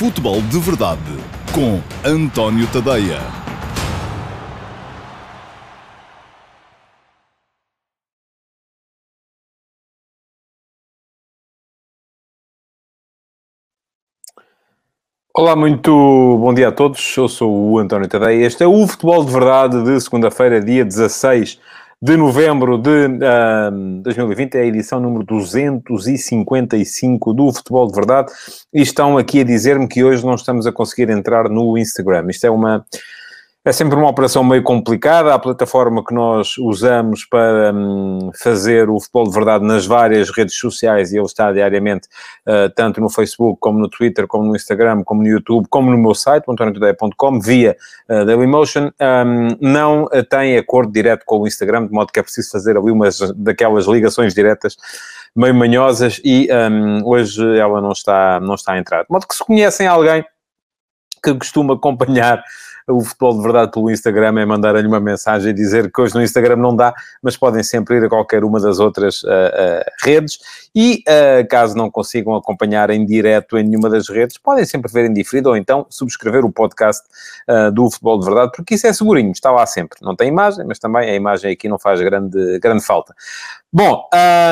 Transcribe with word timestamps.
Futebol 0.00 0.40
de 0.40 0.58
Verdade 0.58 1.02
com 1.54 1.78
António 2.02 2.66
Tadeia. 2.72 3.18
Olá, 15.34 15.54
muito 15.54 15.90
bom 15.90 16.54
dia 16.54 16.68
a 16.68 16.72
todos. 16.72 17.14
Eu 17.18 17.28
sou 17.28 17.72
o 17.72 17.78
António 17.78 18.08
Tadeia. 18.08 18.46
Este 18.46 18.64
é 18.64 18.66
o 18.66 18.86
Futebol 18.86 19.22
de 19.22 19.30
Verdade 19.30 19.84
de 19.84 20.00
segunda-feira, 20.00 20.64
dia 20.64 20.82
16 20.82 21.60
de 22.02 22.16
novembro 22.16 22.78
de 22.78 23.06
uh, 23.06 24.00
2020, 24.02 24.54
é 24.54 24.60
a 24.60 24.64
edição 24.64 24.98
número 24.98 25.22
255 25.24 27.34
do 27.34 27.52
Futebol 27.52 27.88
de 27.88 27.94
Verdade, 27.94 28.32
e 28.72 28.80
estão 28.80 29.18
aqui 29.18 29.40
a 29.40 29.44
dizer-me 29.44 29.86
que 29.86 30.02
hoje 30.02 30.24
não 30.24 30.34
estamos 30.34 30.66
a 30.66 30.72
conseguir 30.72 31.10
entrar 31.10 31.50
no 31.50 31.76
Instagram. 31.76 32.30
Isto 32.30 32.46
é 32.46 32.50
uma 32.50 32.86
é 33.62 33.72
sempre 33.72 33.94
uma 33.94 34.08
operação 34.08 34.42
meio 34.42 34.62
complicada. 34.62 35.34
A 35.34 35.38
plataforma 35.38 36.02
que 36.02 36.14
nós 36.14 36.56
usamos 36.56 37.26
para 37.26 37.72
hum, 37.74 38.30
fazer 38.34 38.88
o 38.88 38.98
futebol 38.98 39.24
de 39.24 39.34
verdade 39.34 39.64
nas 39.66 39.86
várias 39.86 40.30
redes 40.30 40.56
sociais, 40.56 41.12
e 41.12 41.18
ele 41.18 41.26
está 41.26 41.52
diariamente 41.52 42.08
uh, 42.46 42.70
tanto 42.74 43.00
no 43.02 43.10
Facebook, 43.10 43.60
como 43.60 43.78
no 43.78 43.88
Twitter, 43.88 44.26
como 44.26 44.46
no 44.46 44.56
Instagram, 44.56 45.02
como 45.04 45.22
no 45.22 45.28
YouTube, 45.28 45.66
como 45.68 45.90
no 45.90 45.98
meu 45.98 46.14
site, 46.14 46.44
antoniotodeia.com, 46.48 47.40
via 47.40 47.76
uh, 48.08 48.24
Dailymotion, 48.24 48.90
um, 48.98 49.48
não 49.60 50.08
tem 50.30 50.56
acordo 50.56 50.90
direto 50.90 51.24
com 51.26 51.40
o 51.40 51.46
Instagram, 51.46 51.86
de 51.86 51.92
modo 51.92 52.10
que 52.10 52.18
é 52.18 52.22
preciso 52.22 52.50
fazer 52.50 52.78
ali 52.78 52.90
umas 52.90 53.18
daquelas 53.36 53.86
ligações 53.86 54.34
diretas 54.34 54.76
meio 55.36 55.54
manhosas 55.54 56.20
e 56.24 56.48
um, 56.50 57.06
hoje 57.06 57.40
ela 57.58 57.80
não 57.80 57.92
está, 57.92 58.40
não 58.40 58.54
está 58.54 58.72
a 58.72 58.78
entrar. 58.78 59.02
De 59.02 59.10
modo 59.10 59.26
que 59.28 59.34
se 59.34 59.44
conhecem 59.44 59.86
alguém 59.86 60.24
que 61.22 61.34
costuma 61.34 61.74
acompanhar 61.74 62.42
o 62.90 63.00
futebol 63.00 63.36
de 63.36 63.42
verdade 63.42 63.70
pelo 63.70 63.90
Instagram 63.90 64.40
é 64.40 64.44
mandar-lhe 64.44 64.86
uma 64.86 65.00
mensagem 65.00 65.50
e 65.50 65.52
dizer 65.52 65.90
que 65.90 66.00
hoje 66.00 66.14
no 66.14 66.22
Instagram 66.22 66.56
não 66.56 66.74
dá, 66.74 66.94
mas 67.22 67.36
podem 67.36 67.62
sempre 67.62 67.96
ir 67.96 68.04
a 68.04 68.08
qualquer 68.08 68.44
uma 68.44 68.60
das 68.60 68.78
outras 68.78 69.22
uh, 69.22 69.28
uh, 69.28 69.84
redes 70.02 70.38
e, 70.74 71.02
uh, 71.08 71.48
caso 71.48 71.76
não 71.76 71.90
consigam 71.90 72.34
acompanhar 72.34 72.90
em 72.90 73.04
direto 73.04 73.58
em 73.58 73.64
nenhuma 73.64 73.88
das 73.88 74.08
redes, 74.08 74.38
podem 74.38 74.64
sempre 74.64 74.90
ver 74.92 75.06
em 75.06 75.12
diferido 75.12 75.48
ou 75.48 75.56
então 75.56 75.86
subscrever 75.88 76.44
o 76.44 76.52
podcast 76.52 77.02
do 77.72 77.90
Futebol 77.90 78.18
de 78.20 78.26
Verdade, 78.26 78.52
porque 78.54 78.74
isso 78.74 78.86
é 78.86 78.92
segurinho, 78.92 79.32
está 79.32 79.50
lá 79.50 79.66
sempre. 79.66 79.98
Não 80.02 80.14
tem 80.14 80.28
imagem, 80.28 80.64
mas 80.66 80.78
também 80.78 81.10
a 81.10 81.14
imagem 81.14 81.52
aqui 81.52 81.68
não 81.68 81.78
faz 81.78 82.00
grande, 82.00 82.58
grande 82.58 82.84
falta. 82.84 83.14
Bom, 83.72 84.08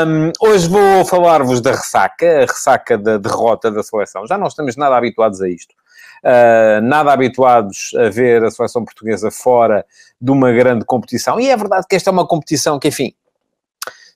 um, 0.06 0.32
hoje 0.48 0.68
vou 0.68 1.04
falar-vos 1.04 1.60
da 1.60 1.72
ressaca, 1.72 2.26
a 2.26 2.40
ressaca 2.40 2.98
da 2.98 3.18
derrota 3.18 3.70
da 3.70 3.82
seleção. 3.82 4.26
Já 4.26 4.38
não 4.38 4.46
estamos 4.46 4.76
nada 4.76 4.96
habituados 4.96 5.40
a 5.40 5.48
isto 5.48 5.74
uh, 6.24 6.80
nada 6.82 7.12
habituados 7.12 7.92
a 7.96 8.08
ver 8.08 8.44
a 8.44 8.50
seleção 8.50 8.84
portuguesa 8.84 9.30
fora 9.30 9.84
de 10.20 10.30
uma 10.30 10.52
grande 10.52 10.84
competição. 10.84 11.40
E 11.40 11.48
é 11.48 11.56
verdade 11.56 11.86
que 11.88 11.96
esta 11.96 12.10
é 12.10 12.12
uma 12.12 12.26
competição 12.26 12.78
que, 12.78 12.88
enfim, 12.88 13.14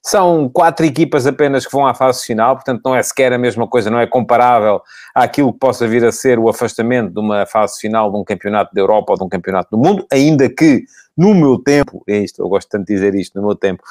são 0.05 0.49
quatro 0.49 0.85
equipas 0.85 1.27
apenas 1.27 1.65
que 1.65 1.71
vão 1.71 1.87
à 1.87 1.95
fase 1.95 2.27
final, 2.27 2.57
portanto 2.57 2.83
não 2.85 2.95
é 2.95 3.03
sequer 3.03 3.33
a 3.33 3.39
mesma 3.39 3.69
coisa, 3.69 3.89
não 3.89 4.01
é 4.01 4.07
comparável 4.07 4.83
àquilo 5.15 5.53
que 5.53 5.61
possa 5.61 5.87
vir 5.87 6.05
a 6.05 6.11
ser 6.11 6.41
o 6.41 6.49
afastamento 6.49 7.13
de 7.13 7.21
uma 7.21 7.47
fase 7.47 7.79
final 7.79 8.11
de 8.11 8.19
um 8.19 8.25
campeonato 8.25 8.75
da 8.75 8.81
Europa 8.81 9.13
ou 9.13 9.19
de 9.19 9.25
um 9.25 9.29
campeonato 9.29 9.71
do 9.71 9.79
mundo, 9.79 10.05
ainda 10.11 10.49
que 10.49 10.85
no 11.17 11.35
meu 11.35 11.59
tempo, 11.59 12.05
é 12.09 12.19
isto, 12.19 12.41
eu 12.41 12.49
gosto 12.49 12.69
tanto 12.69 12.87
de 12.87 12.95
dizer 12.95 13.15
isto, 13.15 13.39
no 13.39 13.47
meu 13.47 13.55
tempo, 13.55 13.83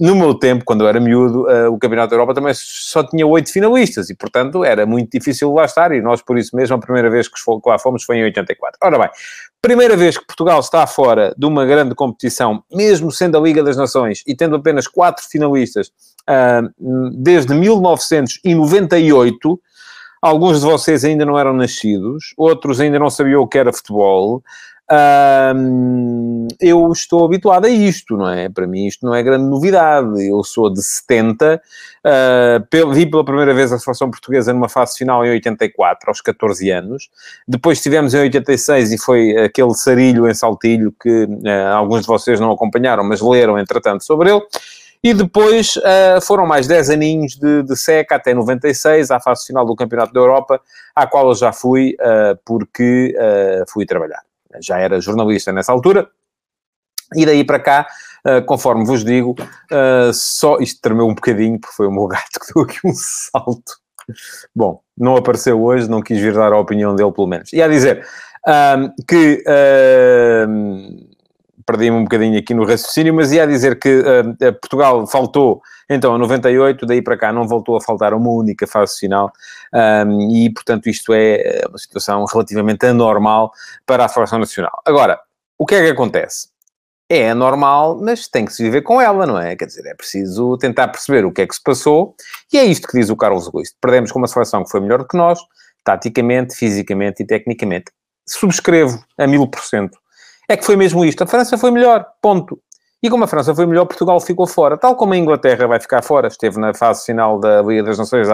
no 0.00 0.14
meu 0.14 0.34
tempo, 0.34 0.64
quando 0.64 0.82
eu 0.82 0.88
era 0.88 1.00
miúdo, 1.00 1.46
uh, 1.46 1.72
o 1.72 1.78
Campeonato 1.78 2.10
da 2.10 2.16
Europa 2.16 2.34
também 2.34 2.52
só 2.54 3.02
tinha 3.04 3.26
oito 3.26 3.52
finalistas 3.52 4.10
e, 4.10 4.14
portanto, 4.14 4.64
era 4.64 4.84
muito 4.84 5.10
difícil 5.10 5.52
lá 5.52 5.64
estar 5.64 5.92
e 5.92 6.00
nós, 6.00 6.20
por 6.22 6.36
isso 6.36 6.56
mesmo, 6.56 6.76
a 6.76 6.78
primeira 6.78 7.08
vez 7.08 7.28
que 7.28 7.34
lá 7.66 7.78
fomos 7.78 8.04
foi 8.04 8.16
em 8.16 8.24
84. 8.24 8.78
Ora 8.82 8.98
bem, 8.98 9.08
primeira 9.60 9.96
vez 9.96 10.18
que 10.18 10.26
Portugal 10.26 10.58
está 10.58 10.84
fora 10.86 11.32
de 11.38 11.46
uma 11.46 11.64
grande 11.64 11.94
competição, 11.94 12.64
mesmo 12.72 13.12
sendo 13.12 13.38
a 13.38 13.40
Liga 13.40 13.62
das 13.62 13.76
Nações 13.76 14.24
e 14.26 14.34
tendo 14.34 14.56
apenas 14.56 14.88
quatro 14.88 15.24
finalistas 15.24 15.92
uh, 16.28 16.68
desde 17.22 17.54
1998, 17.54 19.60
alguns 20.20 20.58
de 20.60 20.66
vocês 20.66 21.04
ainda 21.04 21.24
não 21.24 21.38
eram 21.38 21.52
nascidos, 21.52 22.34
outros 22.36 22.80
ainda 22.80 22.98
não 22.98 23.08
sabiam 23.08 23.42
o 23.42 23.46
que 23.46 23.58
era 23.58 23.72
futebol, 23.72 24.42
eu 26.60 26.92
estou 26.92 27.24
habituado 27.24 27.64
a 27.64 27.68
isto, 27.68 28.16
não 28.16 28.28
é? 28.28 28.48
Para 28.48 28.66
mim 28.66 28.86
isto 28.86 29.06
não 29.06 29.14
é 29.14 29.22
grande 29.22 29.44
novidade. 29.44 30.26
Eu 30.26 30.42
sou 30.44 30.70
de 30.70 30.82
70, 30.82 31.60
uh, 32.04 32.92
vi 32.92 33.06
pela 33.06 33.24
primeira 33.24 33.54
vez 33.54 33.72
a 33.72 33.78
seleção 33.78 34.10
portuguesa 34.10 34.52
numa 34.52 34.68
fase 34.68 34.98
final 34.98 35.24
em 35.24 35.30
84, 35.30 36.10
aos 36.10 36.20
14 36.20 36.70
anos. 36.70 37.08
Depois 37.48 37.80
tivemos 37.80 38.12
em 38.14 38.20
86 38.20 38.92
e 38.92 38.98
foi 38.98 39.36
aquele 39.38 39.74
sarilho 39.74 40.28
em 40.28 40.34
saltilho 40.34 40.94
que 41.00 41.24
uh, 41.24 41.74
alguns 41.74 42.02
de 42.02 42.06
vocês 42.06 42.38
não 42.38 42.50
acompanharam, 42.50 43.04
mas 43.04 43.20
leram 43.20 43.58
entretanto 43.58 44.04
sobre 44.04 44.30
ele. 44.30 44.42
E 45.04 45.12
depois 45.12 45.76
uh, 45.78 46.20
foram 46.22 46.46
mais 46.46 46.66
10 46.68 46.90
aninhos 46.90 47.32
de, 47.34 47.62
de 47.64 47.76
seca 47.76 48.16
até 48.16 48.32
96, 48.34 49.10
à 49.10 49.18
fase 49.18 49.46
final 49.46 49.64
do 49.64 49.74
Campeonato 49.74 50.12
da 50.12 50.20
Europa, 50.20 50.60
à 50.94 51.06
qual 51.06 51.28
eu 51.28 51.34
já 51.34 51.52
fui 51.52 51.96
porque 52.44 53.14
fui 53.68 53.84
trabalhar 53.84 54.22
já 54.60 54.78
era 54.78 55.00
jornalista 55.00 55.52
nessa 55.52 55.72
altura, 55.72 56.08
e 57.14 57.26
daí 57.26 57.44
para 57.44 57.60
cá, 57.60 57.86
uh, 58.26 58.44
conforme 58.44 58.84
vos 58.84 59.04
digo, 59.04 59.34
uh, 59.40 60.12
só 60.12 60.58
isto 60.58 60.80
tremeu 60.80 61.06
um 61.06 61.14
bocadinho, 61.14 61.58
porque 61.58 61.76
foi 61.76 61.86
o 61.86 61.92
meu 61.92 62.06
gato 62.08 62.40
que 62.40 62.52
deu 62.54 62.64
aqui 62.64 62.78
um 62.84 62.94
salto. 62.94 63.80
Bom, 64.54 64.80
não 64.96 65.16
apareceu 65.16 65.62
hoje, 65.62 65.88
não 65.88 66.02
quis 66.02 66.18
vir 66.18 66.34
dar 66.34 66.52
a 66.52 66.58
opinião 66.58 66.94
dele, 66.94 67.12
pelo 67.12 67.26
menos. 67.26 67.52
E 67.52 67.62
a 67.62 67.68
dizer 67.68 68.04
uh, 68.46 68.92
que 69.06 69.44
perdi-me 71.66 71.96
um 71.96 72.04
bocadinho 72.04 72.38
aqui 72.38 72.54
no 72.54 72.64
raciocínio, 72.64 73.14
mas 73.14 73.32
ia 73.32 73.46
dizer 73.46 73.78
que 73.78 74.02
Portugal 74.60 75.06
faltou 75.06 75.62
então, 75.94 76.14
a 76.14 76.18
98, 76.18 76.86
daí 76.86 77.02
para 77.02 77.18
cá, 77.18 77.32
não 77.32 77.46
voltou 77.46 77.76
a 77.76 77.80
faltar 77.80 78.14
uma 78.14 78.30
única 78.30 78.66
fase 78.66 78.98
final 78.98 79.30
um, 80.06 80.30
e, 80.30 80.50
portanto, 80.50 80.88
isto 80.88 81.12
é 81.12 81.62
uma 81.68 81.78
situação 81.78 82.24
relativamente 82.24 82.86
anormal 82.86 83.52
para 83.84 84.04
a 84.04 84.08
seleção 84.08 84.38
nacional. 84.38 84.80
Agora, 84.86 85.20
o 85.58 85.66
que 85.66 85.74
é 85.74 85.84
que 85.84 85.90
acontece? 85.90 86.48
É 87.10 87.30
anormal, 87.30 88.00
mas 88.00 88.26
tem 88.26 88.46
que 88.46 88.52
se 88.54 88.62
viver 88.62 88.80
com 88.82 89.00
ela, 89.00 89.26
não 89.26 89.38
é? 89.38 89.54
Quer 89.54 89.66
dizer, 89.66 89.84
é 89.86 89.94
preciso 89.94 90.56
tentar 90.56 90.88
perceber 90.88 91.26
o 91.26 91.32
que 91.32 91.42
é 91.42 91.46
que 91.46 91.54
se 91.54 91.62
passou 91.62 92.14
e 92.50 92.56
é 92.56 92.64
isto 92.64 92.88
que 92.88 92.98
diz 92.98 93.10
o 93.10 93.16
Carlos 93.16 93.52
Luís. 93.52 93.74
Perdemos 93.78 94.10
com 94.10 94.18
uma 94.18 94.28
seleção 94.28 94.64
que 94.64 94.70
foi 94.70 94.80
melhor 94.80 95.00
do 95.00 95.06
que 95.06 95.16
nós, 95.16 95.38
taticamente, 95.84 96.56
fisicamente 96.56 97.22
e 97.22 97.26
tecnicamente. 97.26 97.92
Subscrevo 98.26 99.04
a 99.18 99.26
mil 99.26 99.46
por 99.46 99.62
cento. 99.62 99.98
É 100.48 100.56
que 100.56 100.64
foi 100.64 100.76
mesmo 100.76 101.04
isto. 101.04 101.22
A 101.24 101.26
França 101.26 101.56
foi 101.56 101.70
melhor, 101.70 102.06
ponto. 102.20 102.58
E 103.02 103.10
como 103.10 103.24
a 103.24 103.26
França 103.26 103.54
foi 103.54 103.66
melhor, 103.66 103.86
Portugal 103.86 104.20
ficou 104.20 104.46
fora. 104.46 104.76
Tal 104.76 104.94
como 104.94 105.12
a 105.12 105.16
Inglaterra 105.16 105.66
vai 105.66 105.80
ficar 105.80 106.02
fora, 106.02 106.28
esteve 106.28 106.58
na 106.60 106.72
fase 106.72 107.04
final 107.04 107.40
da 107.40 107.60
Liga 107.62 107.82
das 107.82 107.98
Nações 107.98 108.28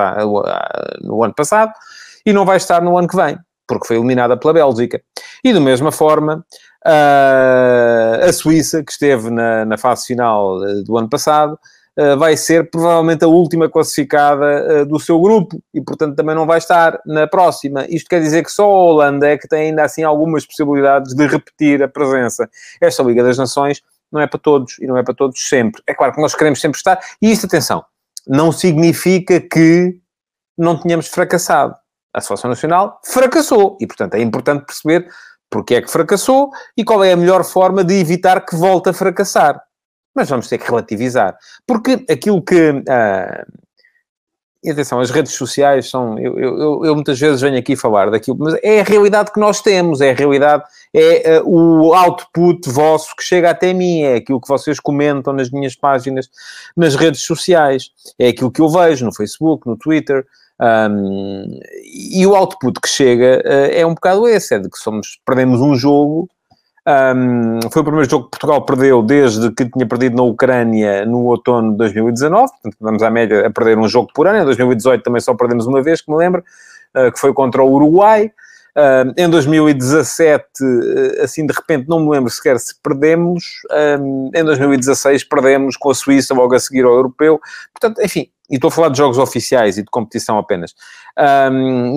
no 1.01 1.25
ano 1.25 1.35
passado 1.35 1.73
e 2.27 2.33
não 2.33 2.45
vai 2.45 2.59
estar 2.59 2.83
no 2.83 2.99
ano 2.99 3.09
que 3.09 3.17
vem, 3.17 3.39
porque 3.67 3.87
foi 3.87 3.97
eliminada 3.97 4.37
pela 4.37 4.53
Bélgica. 4.53 5.01
E 5.43 5.55
da 5.55 5.61
mesma 5.61 5.91
forma, 5.91 6.45
a 6.85 8.33
Suíça, 8.33 8.85
que 8.85 8.93
esteve 8.93 9.31
na, 9.31 9.65
na 9.65 9.79
fase 9.79 10.07
final 10.07 10.59
do 10.85 10.99
ano 10.99 11.09
passado, 11.09 11.59
vai 12.17 12.37
ser 12.37 12.71
provavelmente 12.71 13.25
a 13.25 13.29
última 13.29 13.69
classificada 13.69 14.47
eh, 14.47 14.85
do 14.85 15.01
seu 15.01 15.21
grupo 15.21 15.61
e, 15.75 15.81
portanto, 15.81 16.15
também 16.15 16.35
não 16.35 16.47
vai 16.47 16.59
estar 16.59 17.01
na 17.05 17.27
próxima. 17.27 17.87
Isto 17.89 18.09
quer 18.09 18.21
dizer 18.21 18.45
que 18.45 18.53
só 18.53 18.65
a 18.65 18.85
Holanda 18.85 19.29
é 19.29 19.37
que 19.37 19.49
tem 19.49 19.71
ainda 19.71 19.83
assim 19.83 20.05
algumas 20.05 20.47
possibilidades 20.47 21.13
de 21.15 21.27
repetir 21.27 21.83
a 21.83 21.89
presença. 21.89 22.49
Esta 22.81 23.03
Liga 23.03 23.25
das 23.25 23.37
Nações 23.37 23.83
não 24.13 24.21
é 24.21 24.27
para 24.29 24.39
todos 24.39 24.79
e 24.79 24.87
não 24.87 24.97
é 24.97 25.03
para 25.03 25.13
todos 25.13 25.41
sempre. 25.49 25.83
É 25.87 25.93
claro 25.93 26.13
que 26.15 26.21
nós 26.21 26.35
queremos 26.35 26.61
sempre 26.61 26.79
estar, 26.79 27.01
e 27.21 27.33
isto, 27.33 27.47
atenção, 27.47 27.85
não 28.27 28.53
significa 28.53 29.41
que 29.41 29.99
não 30.57 30.79
tenhamos 30.79 31.09
fracassado. 31.09 31.75
A 32.15 32.21
Seleção 32.21 32.51
Nacional 32.51 33.01
fracassou 33.05 33.77
e, 33.81 33.87
portanto, 33.87 34.15
é 34.15 34.21
importante 34.21 34.65
perceber 34.65 35.09
porque 35.51 35.75
é 35.75 35.83
que 35.83 35.91
fracassou 35.91 36.51
e 36.77 36.85
qual 36.85 37.03
é 37.03 37.13
a 37.13 37.17
melhor 37.17 37.45
forma 37.45 37.83
de 37.83 37.95
evitar 37.95 38.45
que 38.45 38.57
volte 38.57 38.89
a 38.91 38.93
fracassar. 38.93 39.61
Mas 40.19 40.29
vamos 40.29 40.49
ter 40.49 40.59
que 40.59 40.69
relativizar. 40.69 41.39
Porque 41.65 42.05
aquilo 42.11 42.43
que. 42.43 42.83
Ah, 42.89 43.47
e 44.65 44.69
atenção, 44.69 44.99
as 44.99 45.11
redes 45.11 45.35
sociais 45.35 45.89
são. 45.89 46.19
Eu, 46.19 46.37
eu, 46.37 46.85
eu, 46.85 46.95
muitas 46.97 47.21
vezes 47.21 47.41
venho 47.41 47.57
aqui 47.57 47.77
falar 47.77 48.11
daquilo, 48.11 48.37
mas 48.41 48.55
é 48.61 48.81
a 48.81 48.83
realidade 48.83 49.33
que 49.33 49.39
nós 49.39 49.63
temos, 49.63 50.01
é 50.01 50.11
a 50.11 50.15
realidade, 50.15 50.65
é 50.93 51.41
uh, 51.41 51.49
o 51.49 51.95
output 51.95 52.69
vosso 52.69 53.15
que 53.15 53.23
chega 53.23 53.51
até 53.51 53.73
mim, 53.73 54.03
é 54.03 54.17
aquilo 54.17 54.41
que 54.41 54.49
vocês 54.49 54.81
comentam 54.81 55.33
nas 55.33 55.53
minhas 55.53 55.77
páginas, 55.77 56.29
nas 56.77 56.97
redes 56.97 57.21
sociais, 57.21 57.91
é 58.19 58.27
aquilo 58.27 58.51
que 58.51 58.61
eu 58.61 58.69
vejo 58.69 59.05
no 59.05 59.15
Facebook, 59.15 59.69
no 59.69 59.77
Twitter. 59.77 60.27
Um, 60.61 61.61
e 61.85 62.27
o 62.27 62.35
output 62.35 62.81
que 62.81 62.89
chega 62.89 63.41
uh, 63.47 63.71
é 63.73 63.87
um 63.87 63.95
bocado 63.95 64.27
esse: 64.27 64.57
é 64.57 64.59
de 64.59 64.69
que 64.69 64.79
somos, 64.79 65.21
perdemos 65.25 65.61
um 65.61 65.77
jogo 65.77 66.29
um, 66.89 67.71
foi 67.71 67.83
o 67.83 67.85
primeiro 67.85 68.09
jogo 68.09 68.25
que 68.25 68.31
Portugal 68.31 68.65
perdeu 68.65 69.03
desde 69.03 69.51
que 69.53 69.67
tinha 69.69 69.87
perdido 69.87 70.17
na 70.17 70.23
Ucrânia 70.23 71.05
no 71.05 71.27
outono 71.27 71.73
de 71.73 71.77
2019. 71.77 72.51
Portanto, 72.51 72.77
vamos 72.81 73.03
à 73.03 73.11
média 73.11 73.47
a 73.47 73.51
perder 73.51 73.77
um 73.77 73.87
jogo 73.87 74.09
por 74.15 74.27
ano. 74.27 74.39
Em 74.39 74.45
2018 74.47 75.03
também 75.03 75.21
só 75.21 75.35
perdemos 75.35 75.67
uma 75.67 75.83
vez, 75.83 76.01
que 76.01 76.11
me 76.11 76.17
lembro. 76.17 76.43
uh, 76.97 77.13
que 77.13 77.19
foi 77.19 77.35
contra 77.35 77.63
o 77.63 77.71
Uruguai. 77.71 78.33
Uh, 78.75 79.13
em 79.19 79.29
2017, 79.29 80.45
uh, 80.63 81.23
assim 81.23 81.45
de 81.45 81.53
repente, 81.53 81.87
não 81.89 82.01
me 82.01 82.11
lembro 82.11 82.31
sequer 82.31 82.59
se 82.59 82.75
perdemos. 82.83 83.45
Em 84.35 84.43
2016, 84.43 85.25
perdemos 85.25 85.77
com 85.77 85.91
a 85.91 85.95
Suíça 85.95 86.33
logo 86.33 86.55
a 86.55 86.59
seguir 86.59 86.87
ao 86.87 86.93
Europeu. 86.93 87.39
Portanto, 87.79 88.01
enfim, 88.03 88.31
e 88.51 88.55
estou 88.55 88.69
a 88.69 88.71
falar 88.71 88.89
de 88.89 88.97
jogos 88.97 89.19
oficiais 89.19 89.77
e 89.77 89.83
de 89.83 89.91
competição 89.91 90.39
apenas. 90.39 90.75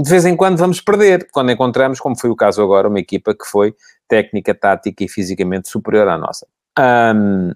de 0.03 0.09
vez 0.09 0.25
em 0.25 0.35
quando 0.35 0.57
vamos 0.57 0.81
perder, 0.81 1.29
quando 1.31 1.49
encontramos, 1.49 1.99
como 1.99 2.19
foi 2.19 2.29
o 2.29 2.35
caso 2.35 2.61
agora, 2.61 2.89
uma 2.89 2.99
equipa 2.99 3.33
que 3.33 3.45
foi 3.45 3.73
técnica, 4.11 4.53
tática 4.53 5.05
e 5.05 5.07
fisicamente 5.07 5.69
superior 5.69 6.09
à 6.09 6.17
nossa. 6.17 6.45
Um, 6.77 7.53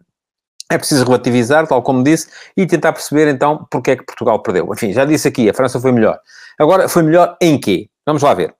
é 0.72 0.78
preciso 0.78 1.04
relativizar, 1.04 1.68
tal 1.68 1.84
como 1.84 2.02
disse, 2.02 2.30
e 2.56 2.66
tentar 2.66 2.94
perceber 2.94 3.28
então 3.28 3.68
porque 3.70 3.92
é 3.92 3.96
que 3.98 4.06
Portugal 4.06 4.42
perdeu. 4.42 4.70
Enfim, 4.74 4.94
já 4.94 5.04
disse 5.04 5.28
aqui, 5.28 5.50
a 5.50 5.54
França 5.54 5.82
foi 5.82 5.92
melhor. 5.92 6.18
Agora, 6.58 6.88
foi 6.88 7.04
melhor 7.04 7.38
em 7.42 7.60
quê? 7.60 7.90
Vamos 8.06 8.24
lá 8.24 8.34
ver. 8.34 8.56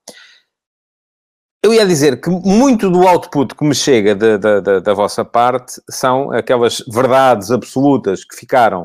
Eu 1.64 1.72
ia 1.72 1.86
dizer 1.86 2.20
que 2.20 2.28
muito 2.28 2.90
do 2.90 3.08
output 3.08 3.54
que 3.54 3.64
me 3.64 3.74
chega 3.74 4.14
da, 4.14 4.36
da, 4.36 4.78
da 4.78 4.94
vossa 4.94 5.24
parte 5.24 5.80
são 5.90 6.30
aquelas 6.30 6.84
verdades 6.92 7.50
absolutas 7.50 8.24
que 8.24 8.36
ficaram, 8.36 8.82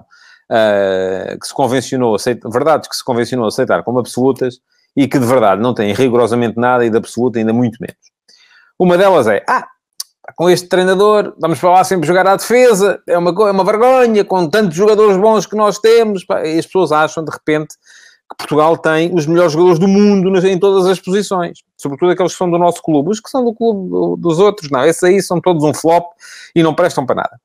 uh, 0.50 1.38
que 1.40 1.46
se 1.46 1.54
convencionou, 1.54 2.16
aceitar, 2.16 2.50
verdades 2.50 2.88
que 2.88 2.96
se 2.96 3.04
convencionou 3.04 3.46
aceitar 3.46 3.84
como 3.84 4.00
absolutas 4.00 4.60
e 4.96 5.08
que 5.08 5.19
de 5.19 5.25
verdade 5.25 5.62
não 5.62 5.75
têm 5.75 5.94
rigorosamente 5.94 6.58
nada 6.58 6.84
e 6.84 6.90
de 6.90 6.98
absoluto 6.98 7.38
ainda 7.38 7.54
muito 7.54 7.78
menos. 7.80 8.11
Uma 8.81 8.98
delas 8.98 9.28
é, 9.28 9.44
ah, 9.48 9.68
com 10.36 10.50
este 10.50 10.68
treinador, 10.68 11.36
vamos 11.39 11.60
para 11.60 11.69
lá 11.69 11.83
sempre 11.83 12.07
jogar 12.07 12.25
à 12.25 12.36
defesa, 12.36 13.00
é 13.07 13.16
uma, 13.16 13.30
é 13.30 13.51
uma 13.51 13.63
vergonha, 13.63 14.25
com 14.25 14.50
tantos 14.50 14.75
jogadores 14.75 15.18
bons 15.18 15.45
que 15.45 15.56
nós 15.56 15.78
temos, 15.78 16.25
e 16.44 16.57
as 16.57 16.66
pessoas 16.66 16.92
acham 16.92 17.24
de 17.24 17.30
repente 17.30 17.75
que 18.28 18.38
Portugal 18.39 18.75
tem 18.75 19.13
os 19.13 19.28
melhores 19.28 19.51
jogadores 19.51 19.78
do 19.78 19.88
mundo 19.88 20.36
em 20.48 20.57
todas 20.57 20.88
as 20.88 21.00
posições, 21.00 21.60
sobretudo 21.78 22.10
aqueles 22.10 22.31
que 22.31 22.39
são 22.39 22.50
do 22.50 22.57
nosso 22.57 22.81
clube, 22.81 23.12
os 23.12 23.19
que 23.19 23.30
são 23.30 23.45
do 23.45 23.54
clube 23.54 24.19
dos 24.19 24.39
outros, 24.39 24.72
não, 24.72 24.84
esses 24.84 25.04
aí 25.04 25.22
são 25.22 25.39
todos 25.39 25.63
um 25.63 25.75
flop 25.75 26.13
e 26.56 26.63
não 26.63 26.74
prestam 26.74 27.06
para 27.06 27.18
nada. 27.18 27.39